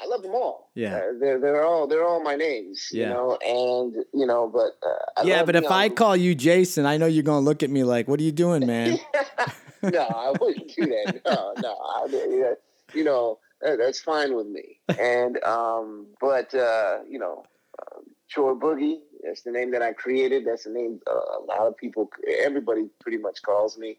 I 0.00 0.06
love 0.06 0.22
them 0.22 0.32
all. 0.32 0.70
Yeah, 0.74 0.96
uh, 0.96 1.00
they're 1.20 1.40
they're 1.40 1.64
all 1.64 1.86
they're 1.86 2.04
all 2.04 2.22
my 2.22 2.34
names. 2.34 2.88
Yeah. 2.92 3.08
You 3.08 3.14
know, 3.14 3.36
and 3.36 3.94
you 4.12 4.26
know, 4.26 4.48
but 4.48 4.76
uh, 4.86 5.22
yeah, 5.24 5.44
but 5.44 5.56
if 5.56 5.70
I 5.70 5.88
call 5.88 6.16
you 6.16 6.34
Jason, 6.34 6.84
I 6.84 6.96
know 6.96 7.06
you're 7.06 7.22
gonna 7.22 7.44
look 7.44 7.62
at 7.62 7.70
me 7.70 7.84
like, 7.84 8.08
"What 8.08 8.18
are 8.20 8.24
you 8.24 8.32
doing, 8.32 8.66
man?" 8.66 8.98
no, 9.82 10.02
I 10.02 10.32
wouldn't 10.40 10.74
do 10.74 10.86
that. 10.86 11.20
No, 11.24 11.54
no, 11.62 11.76
I, 11.76 12.54
you 12.94 13.04
know, 13.04 13.38
that's 13.60 14.00
fine 14.00 14.34
with 14.34 14.46
me. 14.46 14.80
And 14.98 15.42
um, 15.44 16.08
but 16.20 16.54
uh, 16.54 16.98
you 17.08 17.18
know, 17.18 17.44
uh, 17.80 18.00
Chor 18.34 18.56
Boogie. 18.56 18.98
That's 19.22 19.42
the 19.42 19.50
name 19.50 19.72
that 19.72 19.82
I 19.82 19.92
created. 19.92 20.44
That's 20.46 20.64
the 20.64 20.70
name 20.70 21.00
uh, 21.10 21.14
a 21.14 21.42
lot 21.48 21.66
of 21.66 21.76
people, 21.76 22.10
everybody, 22.38 22.88
pretty 23.00 23.18
much 23.18 23.42
calls 23.42 23.76
me. 23.76 23.98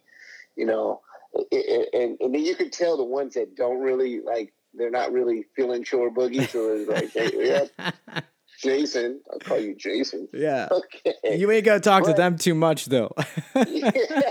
You 0.56 0.66
know, 0.66 1.02
and, 1.34 2.18
and 2.20 2.34
then 2.34 2.46
you 2.46 2.56
can 2.56 2.70
tell 2.70 2.98
the 2.98 3.04
ones 3.04 3.36
that 3.36 3.56
don't 3.56 3.80
really 3.80 4.22
like 4.22 4.54
they're 4.74 4.92
not 4.92 5.12
really 5.12 5.46
feeling 5.56 5.84
Chor 5.84 6.12
Boogie, 6.12 6.48
so 6.48 6.74
it's 6.74 6.90
like, 6.90 7.12
hey, 7.12 7.70
yeah, 7.80 8.22
Jason, 8.62 9.22
I'll 9.32 9.40
call 9.40 9.60
you 9.60 9.76
Jason. 9.76 10.28
Yeah. 10.34 10.68
Okay. 10.72 11.38
You 11.38 11.52
ain't 11.52 11.66
gotta 11.66 11.80
talk 11.80 12.04
but, 12.04 12.12
to 12.12 12.18
them 12.18 12.38
too 12.38 12.56
much 12.56 12.86
though. 12.86 13.12
yeah. 13.56 14.22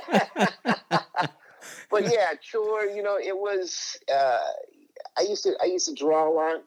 but 1.90 2.04
yeah, 2.04 2.32
Chor, 2.52 2.84
you 2.84 3.02
know, 3.02 3.18
it 3.18 3.36
was. 3.36 3.98
Uh, 4.12 4.38
I 5.18 5.22
used 5.22 5.44
to 5.44 5.54
I 5.62 5.66
used 5.66 5.88
to 5.88 5.94
draw 5.94 6.28
a 6.28 6.32
lot. 6.32 6.62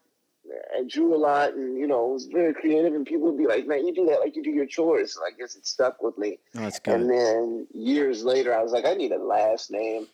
I 0.75 0.83
drew 0.87 1.13
a 1.13 1.17
lot, 1.17 1.53
and 1.53 1.77
you 1.77 1.85
know, 1.85 2.09
it 2.09 2.13
was 2.13 2.25
very 2.25 2.53
creative. 2.53 2.93
And 2.93 3.05
people 3.05 3.27
would 3.27 3.37
be 3.37 3.45
like, 3.45 3.67
"Man, 3.67 3.85
you 3.85 3.93
do 3.93 4.05
that 4.07 4.19
like 4.19 4.35
you 4.35 4.43
do 4.43 4.49
your 4.49 4.65
chores." 4.65 5.17
And 5.17 5.25
I 5.31 5.37
guess 5.37 5.55
it 5.55 5.67
stuck 5.67 6.01
with 6.01 6.17
me. 6.17 6.39
Oh, 6.55 6.61
that's 6.61 6.79
good. 6.79 6.95
And 6.95 7.09
then 7.09 7.67
years 7.73 8.23
later, 8.23 8.57
I 8.57 8.63
was 8.63 8.71
like, 8.71 8.85
"I 8.85 8.93
need 8.93 9.11
a 9.11 9.21
last 9.21 9.69
name." 9.69 10.07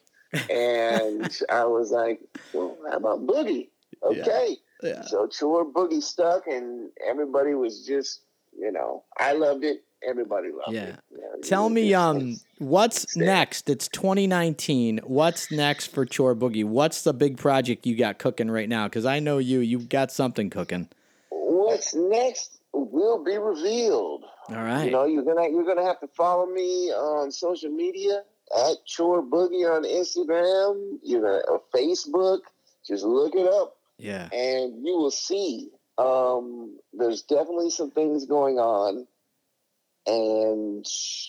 And 0.49 1.41
I 1.49 1.65
was 1.65 1.91
like, 1.91 2.19
well, 2.53 2.77
how 2.89 2.97
about 2.97 3.25
Boogie? 3.25 3.69
Okay. 4.03 4.57
Yeah. 4.81 4.89
yeah. 4.89 5.01
So 5.03 5.27
Chor 5.27 5.65
Boogie 5.65 6.01
stuck, 6.01 6.47
and 6.47 6.89
everybody 7.07 7.53
was 7.53 7.85
just, 7.85 8.21
you 8.57 8.71
know, 8.71 9.03
I 9.17 9.33
loved 9.33 9.63
it. 9.63 9.83
Everybody 10.07 10.49
loved 10.49 10.75
yeah. 10.75 10.83
it. 10.83 10.99
Yeah. 11.11 11.25
Tell 11.43 11.69
me, 11.69 11.93
um, 11.93 12.35
what's 12.59 13.15
next? 13.17 13.69
It's 13.69 13.87
2019. 13.87 14.99
What's 15.03 15.51
next 15.51 15.87
for 15.87 16.05
Chor 16.05 16.35
Boogie? 16.35 16.65
What's 16.65 17.01
the 17.01 17.13
big 17.13 17.37
project 17.37 17.87
you 17.87 17.95
got 17.95 18.19
cooking 18.19 18.51
right 18.51 18.69
now? 18.69 18.85
Because 18.85 19.05
I 19.05 19.19
know 19.19 19.39
you, 19.39 19.59
you've 19.59 19.89
got 19.89 20.11
something 20.11 20.49
cooking. 20.49 20.89
What's 21.31 21.95
next 21.95 22.59
will 22.75 23.23
be 23.23 23.37
revealed. 23.37 24.25
All 24.49 24.55
right. 24.55 24.85
You 24.85 24.91
know, 24.91 25.05
you're 25.05 25.23
gonna 25.23 25.49
you're 25.49 25.65
gonna 25.65 25.85
have 25.85 25.99
to 26.01 26.07
follow 26.07 26.45
me 26.45 26.91
on 26.91 27.31
social 27.31 27.71
media 27.71 28.21
at 28.53 28.77
Chor 28.85 29.23
Boogie 29.23 29.69
on 29.69 29.83
Instagram, 29.83 30.99
you 31.03 31.19
know, 31.21 31.41
or 31.47 31.61
Facebook. 31.73 32.39
Just 32.87 33.03
look 33.03 33.35
it 33.35 33.47
up. 33.47 33.77
Yeah. 33.97 34.29
And 34.31 34.85
you 34.85 34.97
will 34.97 35.11
see 35.11 35.69
um, 35.97 36.77
there's 36.93 37.21
definitely 37.23 37.69
some 37.69 37.91
things 37.91 38.25
going 38.25 38.59
on. 38.59 39.07
And 40.07 40.85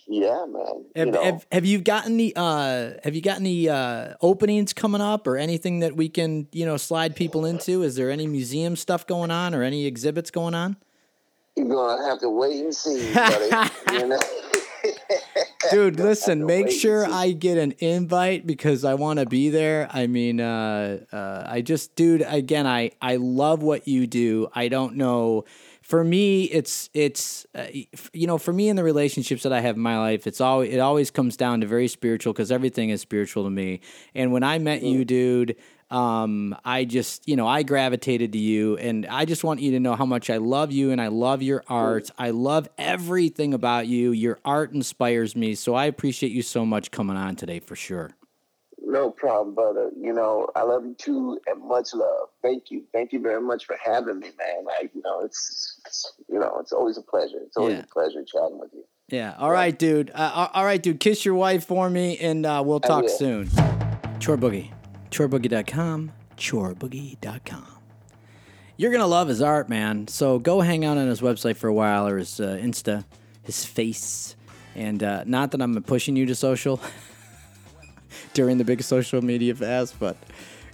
yeah, 0.07 0.44
man. 0.46 0.85
Have 0.94 1.07
you, 1.07 1.12
know. 1.12 1.24
have, 1.24 1.46
have 1.50 1.64
you 1.64 1.81
gotten 1.81 2.18
the 2.18 2.35
uh, 2.37 2.90
have 3.02 3.14
you 3.14 3.22
gotten 3.22 3.44
the 3.44 3.70
uh, 3.70 4.14
openings 4.20 4.74
coming 4.74 5.00
up 5.00 5.26
or 5.26 5.38
anything 5.38 5.79
that 5.79 5.96
we 5.96 6.11
can 6.11 6.46
you 6.52 6.66
know 6.66 6.76
slide 6.76 7.16
people 7.16 7.46
into? 7.46 7.83
Is 7.83 7.96
there 7.96 8.11
any 8.11 8.26
museum 8.26 8.76
stuff 8.76 9.07
going 9.07 9.31
on 9.31 9.55
or 9.55 9.62
any 9.62 9.87
exhibits 9.87 10.31
going 10.31 10.55
on? 10.55 10.76
You're 11.57 11.68
gonna 11.68 12.07
have 12.07 12.20
to 12.20 12.29
wait 12.29 12.61
and 12.61 12.74
see, 12.74 13.14
buddy. 13.14 13.70
you 13.92 14.09
know? 14.09 14.18
Dude, 15.70 15.98
listen, 15.98 16.46
make 16.46 16.70
sure 16.70 17.07
I 17.07 17.33
get 17.33 17.59
an 17.59 17.74
invite 17.79 18.46
because 18.46 18.85
I 18.85 18.94
want 18.94 19.18
to 19.18 19.26
be 19.26 19.50
there. 19.50 19.88
I 19.92 20.07
mean, 20.07 20.40
uh, 20.40 21.00
uh, 21.12 21.44
I 21.46 21.61
just, 21.61 21.94
dude, 21.96 22.24
again, 22.26 22.66
I, 22.66 22.92
I 23.00 23.16
love 23.16 23.62
what 23.62 23.87
you 23.88 24.07
do. 24.07 24.48
I 24.55 24.68
don't 24.68 24.96
know. 24.96 25.44
For 25.83 26.02
me, 26.02 26.44
it's 26.44 26.90
it's 26.94 27.46
uh, 27.55 27.66
you 28.12 28.26
know 28.26 28.38
for 28.38 28.52
me 28.52 28.68
in 28.68 28.74
the 28.74 28.83
relationships 28.83 29.44
that 29.44 29.52
I 29.52 29.61
have 29.61 29.76
in 29.76 29.83
my 29.83 30.00
life, 30.00 30.26
it's 30.26 30.40
always 30.40 30.74
it 30.74 30.81
always 30.81 31.12
comes 31.12 31.37
down 31.37 31.61
to 31.61 31.66
very 31.68 31.87
spiritual 31.87 32.33
because 32.33 32.50
everything 32.50 32.90
is 32.90 33.00
spiritual 33.00 33.44
to 33.44 33.50
me. 33.50 33.81
And 34.12 34.33
when 34.33 34.42
I 34.42 34.59
met 34.59 34.83
mm. 34.83 34.90
you, 34.90 35.05
dude, 35.05 35.55
um, 35.90 36.57
I 36.64 36.85
just, 36.85 37.29
you 37.29 37.37
know, 37.37 37.46
I 37.46 37.62
gravitated 37.62 38.33
to 38.33 38.38
you, 38.38 38.77
and 38.77 39.07
I 39.07 39.25
just 39.25 39.44
want 39.44 39.61
you 39.61 39.70
to 39.72 39.81
know 39.81 39.94
how 39.94 40.07
much 40.07 40.31
I 40.31 40.38
love 40.38 40.72
you 40.72 40.90
and 40.90 41.01
I 41.01 41.09
love 41.09 41.42
your 41.42 41.62
art. 41.68 42.11
I 42.18 42.31
love 42.31 42.68
everything 42.77 43.55
about 43.55 43.87
you. 43.87 44.11
Your 44.11 44.40
art 44.44 44.72
inspires 44.72 45.37
me, 45.37 45.55
so 45.55 45.75
I 45.75 45.85
appreciate 45.85 46.33
you 46.33 46.42
so 46.42 46.66
much 46.66 46.90
coming 46.90 47.16
on 47.16 47.37
today 47.37 47.61
for 47.61 47.77
sure. 47.77 48.11
No 48.85 49.11
problem, 49.11 49.55
brother. 49.55 49.90
You 49.96 50.12
know, 50.12 50.49
I 50.57 50.62
love 50.62 50.85
you 50.85 50.94
too, 50.94 51.38
and 51.46 51.62
much 51.62 51.94
love. 51.94 52.29
Thank 52.42 52.70
you, 52.70 52.85
thank 52.92 53.12
you 53.12 53.20
very 53.20 53.40
much 53.40 53.66
for 53.66 53.77
having 53.83 54.18
me, 54.18 54.31
man. 54.38 54.64
Like, 54.64 54.90
you 54.94 55.03
know, 55.03 55.20
it's, 55.20 55.81
it's 55.87 56.12
you 56.29 56.38
know, 56.38 56.59
it's 56.61 56.72
always 56.72 56.96
a 56.96 57.03
pleasure. 57.03 57.38
It's 57.42 57.57
always 57.57 57.77
yeah. 57.77 57.83
a 57.83 57.87
pleasure 57.87 58.25
chatting 58.25 58.59
with 58.59 58.70
you. 58.72 58.85
Yeah. 59.09 59.37
All 59.38 59.51
right, 59.51 59.57
right 59.57 59.79
dude. 59.79 60.11
Uh, 60.12 60.49
all 60.53 60.64
right, 60.64 60.83
dude. 60.83 60.99
Kiss 60.99 61.25
your 61.25 61.35
wife 61.35 61.64
for 61.64 61.88
me, 61.88 62.18
and 62.18 62.44
uh, 62.44 62.62
we'll 62.64 62.81
talk 62.81 63.09
soon. 63.09 63.49
Chor 64.20 64.37
Boogie 64.37 64.72
chorboogie.com, 65.11 66.12
chorboogie.com. 66.37 67.66
You're 68.79 68.90
going 68.90 69.01
to 69.01 69.07
love 69.07 69.29
his 69.29 69.40
art, 69.40 69.69
man. 69.69 70.07
So 70.09 70.38
go 70.38 70.61
hang 70.61 70.85
out 70.85 70.99
on 70.99 71.09
his 71.09 71.23
website 71.23 71.57
for 71.57 71.69
a 71.69 71.73
while 71.73 72.07
or 72.07 72.19
his 72.19 72.38
uh, 72.40 72.59
Insta, 72.61 73.05
his 73.42 73.64
face. 73.64 74.37
And 74.75 75.03
uh, 75.03 75.25
not 75.25 75.53
that 75.53 75.62
I'm 75.62 75.83
pushing 75.83 76.14
you 76.14 76.27
to 76.27 76.35
social 76.35 76.79
during 78.35 78.59
the 78.59 78.64
big 78.64 78.83
social 78.83 79.23
media 79.23 79.55
fast, 79.55 79.99
but 79.99 80.19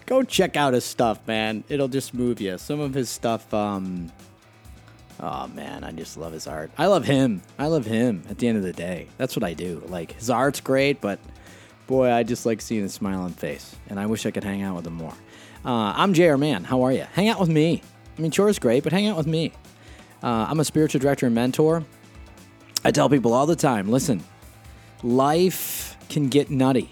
go 0.07 0.25
check 0.25 0.57
out 0.57 0.75
his 0.75 0.85
stuff, 0.85 1.21
man. 1.29 1.63
It'll 1.69 1.87
just 1.87 2.13
move 2.13 2.41
you. 2.41 2.59
Some 2.59 2.81
of 2.81 2.93
his 2.93 3.09
stuff, 3.09 3.55
um, 3.55 4.11
oh 5.21 5.47
man, 5.49 5.85
I 5.85 5.93
just 5.93 6.17
love 6.17 6.33
his 6.33 6.49
art. 6.49 6.73
I 6.77 6.87
love 6.87 7.05
him. 7.05 7.41
I 7.57 7.69
love 7.69 7.87
him 7.87 8.25
at 8.29 8.39
the 8.39 8.49
end 8.49 8.59
of 8.59 8.65
the 8.65 8.73
day. 8.73 9.07
That's 9.17 9.37
what 9.37 9.45
I 9.45 9.55
do. 9.55 9.81
Like, 9.87 10.13
his 10.13 10.29
art's 10.29 10.61
great, 10.61 11.01
but 11.01 11.21
boy, 11.93 12.11
I 12.11 12.23
just 12.23 12.47
like 12.47 12.63
seeing 12.63 12.81
his 12.81 12.95
smiling 12.95 13.35
face, 13.35 13.77
and 13.91 14.01
I 14.01 14.07
wish 14.07 14.25
I 14.25 14.31
could 14.31 14.45
hang 14.45 14.63
out 14.63 14.77
with 14.77 14.87
him 14.87 14.95
more. 14.95 15.13
Uh, 15.63 15.93
I'm 15.95 16.15
JR 16.15 16.39
Mehon. 16.41 16.65
How 16.65 16.81
are 16.81 16.91
you? 16.91 17.05
Hang 17.13 17.29
out 17.29 17.39
with 17.39 17.51
me. 17.51 17.83
I 18.17 18.21
mean, 18.23 18.33
is 18.33 18.59
great, 18.59 18.83
but 18.83 18.95
hang 18.95 19.09
out 19.09 19.19
with 19.19 19.27
me. 19.27 19.53
Uh, 20.23 20.47
I'm 20.49 20.59
a 20.59 20.65
spiritual 20.65 21.03
director 21.03 21.27
and 21.27 21.35
mentor. 21.35 21.85
I 22.83 22.93
tell 22.93 23.11
people 23.11 23.35
all 23.35 23.45
the 23.45 23.57
time 23.57 23.91
listen, 23.91 24.25
life 25.03 25.99
can 26.09 26.31
get 26.31 26.49
nutty. 26.49 26.89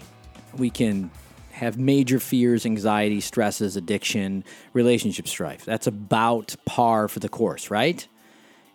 We 0.55 0.69
can 0.69 1.09
have 1.49 1.79
major 1.79 2.19
fears, 2.19 2.67
anxiety, 2.67 3.21
stresses, 3.21 3.75
addiction, 3.75 4.43
relationship 4.73 5.27
strife. 5.27 5.65
That's 5.65 5.87
about 5.87 6.55
par 6.65 7.07
for 7.07 7.19
the 7.19 7.29
course, 7.29 7.71
right? 7.71 8.07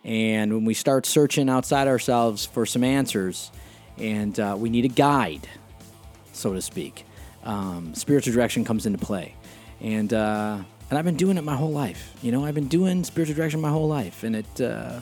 And 0.03 0.53
when 0.53 0.65
we 0.65 0.75
start 0.75 1.07
searching 1.07 1.49
outside 1.49 1.87
ourselves 1.87 2.45
for 2.45 2.67
some 2.67 2.83
answers, 2.83 3.53
and 3.97 4.39
uh, 4.41 4.57
we 4.59 4.71
need 4.71 4.85
a 4.85 4.89
guide, 4.89 5.49
so 6.37 6.53
to 6.53 6.63
speak. 6.63 7.05
Um, 7.45 7.95
spiritual 7.95 8.35
direction 8.35 8.65
comes 8.65 8.87
into 8.87 8.99
play, 8.99 9.35
and 9.81 10.13
uh, 10.13 10.59
and 10.91 10.99
I've 10.99 11.05
been 11.05 11.17
doing 11.17 11.37
it 11.39 11.45
my 11.45 11.57
whole 11.57 11.71
life. 11.71 12.13
You 12.23 12.33
know, 12.33 12.45
I've 12.45 12.55
been 12.55 12.69
doing 12.69 13.05
spiritual 13.05 13.37
direction 13.37 13.61
my 13.61 13.71
whole 13.71 13.89
life, 13.89 14.25
and 14.25 14.37
it 14.37 14.61
uh, 14.61 15.01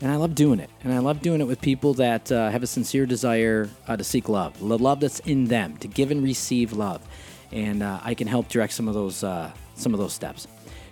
and 0.00 0.10
I 0.10 0.16
love 0.16 0.34
doing 0.34 0.60
it, 0.60 0.70
and 0.84 0.92
I 0.92 0.98
love 0.98 1.22
doing 1.22 1.40
it 1.40 1.44
with 1.44 1.60
people 1.60 1.94
that 1.94 2.30
uh, 2.30 2.50
have 2.50 2.62
a 2.62 2.66
sincere 2.66 3.06
desire 3.06 3.68
uh, 3.88 3.96
to 3.96 4.04
seek 4.04 4.28
love, 4.28 4.58
the 4.58 4.78
love 4.78 5.00
that's 5.00 5.20
in 5.20 5.46
them, 5.46 5.76
to 5.78 5.88
give 5.88 6.10
and 6.10 6.22
receive 6.22 6.72
love, 6.72 7.02
and 7.50 7.82
uh, 7.82 8.00
I 8.02 8.14
can 8.14 8.26
help 8.28 8.48
direct 8.48 8.72
some 8.72 8.88
of 8.88 8.94
those 8.94 9.24
uh, 9.24 9.50
some 9.74 9.94
of 9.94 10.00
those 10.00 10.12
steps. 10.12 10.46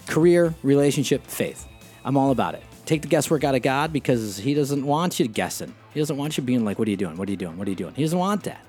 Career, 0.07 0.55
relationship, 0.63 1.27
faith. 1.27 1.67
I'm 2.05 2.17
all 2.17 2.31
about 2.31 2.55
it. 2.55 2.63
Take 2.85 3.01
the 3.01 3.09
guesswork 3.09 3.45
out 3.45 3.55
of 3.55 3.63
God 3.63 3.93
because 3.93 4.37
He 4.37 4.55
doesn't 4.55 4.85
want 4.85 5.19
you 5.19 5.29
guessing. 5.29 5.75
He 5.93 6.01
doesn't 6.01 6.17
want 6.17 6.37
you 6.37 6.43
being 6.43 6.65
like, 6.65 6.79
What 6.79 6.89
are 6.89 6.91
you 6.91 6.97
doing? 6.97 7.17
What 7.17 7.29
are 7.29 7.31
you 7.31 7.37
doing? 7.37 7.57
What 7.57 7.67
are 7.67 7.71
you 7.71 7.77
doing? 7.77 7.95
He 7.95 8.03
doesn't 8.03 8.19
want 8.19 8.43
that. 8.45 8.61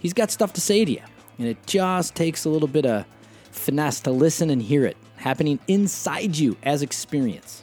He's 0.00 0.12
got 0.12 0.30
stuff 0.30 0.52
to 0.54 0.60
say 0.60 0.84
to 0.84 0.92
you. 0.92 1.02
And 1.38 1.46
it 1.46 1.64
just 1.66 2.14
takes 2.14 2.44
a 2.44 2.50
little 2.50 2.68
bit 2.68 2.84
of 2.86 3.04
finesse 3.50 4.00
to 4.00 4.10
listen 4.10 4.50
and 4.50 4.60
hear 4.60 4.84
it 4.84 4.96
happening 5.16 5.58
inside 5.68 6.36
you 6.36 6.56
as 6.62 6.82
experience. 6.82 7.62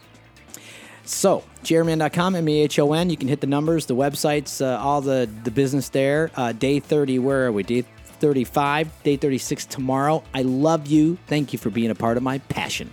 So, 1.03 1.43
jrmehon.com, 1.63 2.35
M 2.35 2.49
E 2.49 2.61
H 2.61 2.79
O 2.79 2.93
N. 2.93 3.09
You 3.09 3.17
can 3.17 3.27
hit 3.27 3.41
the 3.41 3.47
numbers, 3.47 3.85
the 3.85 3.95
websites, 3.95 4.65
uh, 4.65 4.79
all 4.79 5.01
the, 5.01 5.29
the 5.43 5.51
business 5.51 5.89
there. 5.89 6.31
Uh, 6.35 6.51
day 6.51 6.79
30, 6.79 7.19
where 7.19 7.45
are 7.45 7.51
we? 7.51 7.63
Day 7.63 7.81
35, 7.81 9.03
day 9.03 9.15
36 9.15 9.65
tomorrow. 9.65 10.23
I 10.33 10.41
love 10.41 10.87
you. 10.87 11.17
Thank 11.27 11.53
you 11.53 11.59
for 11.59 11.69
being 11.69 11.91
a 11.91 11.95
part 11.95 12.17
of 12.17 12.23
my 12.23 12.39
passion. 12.39 12.91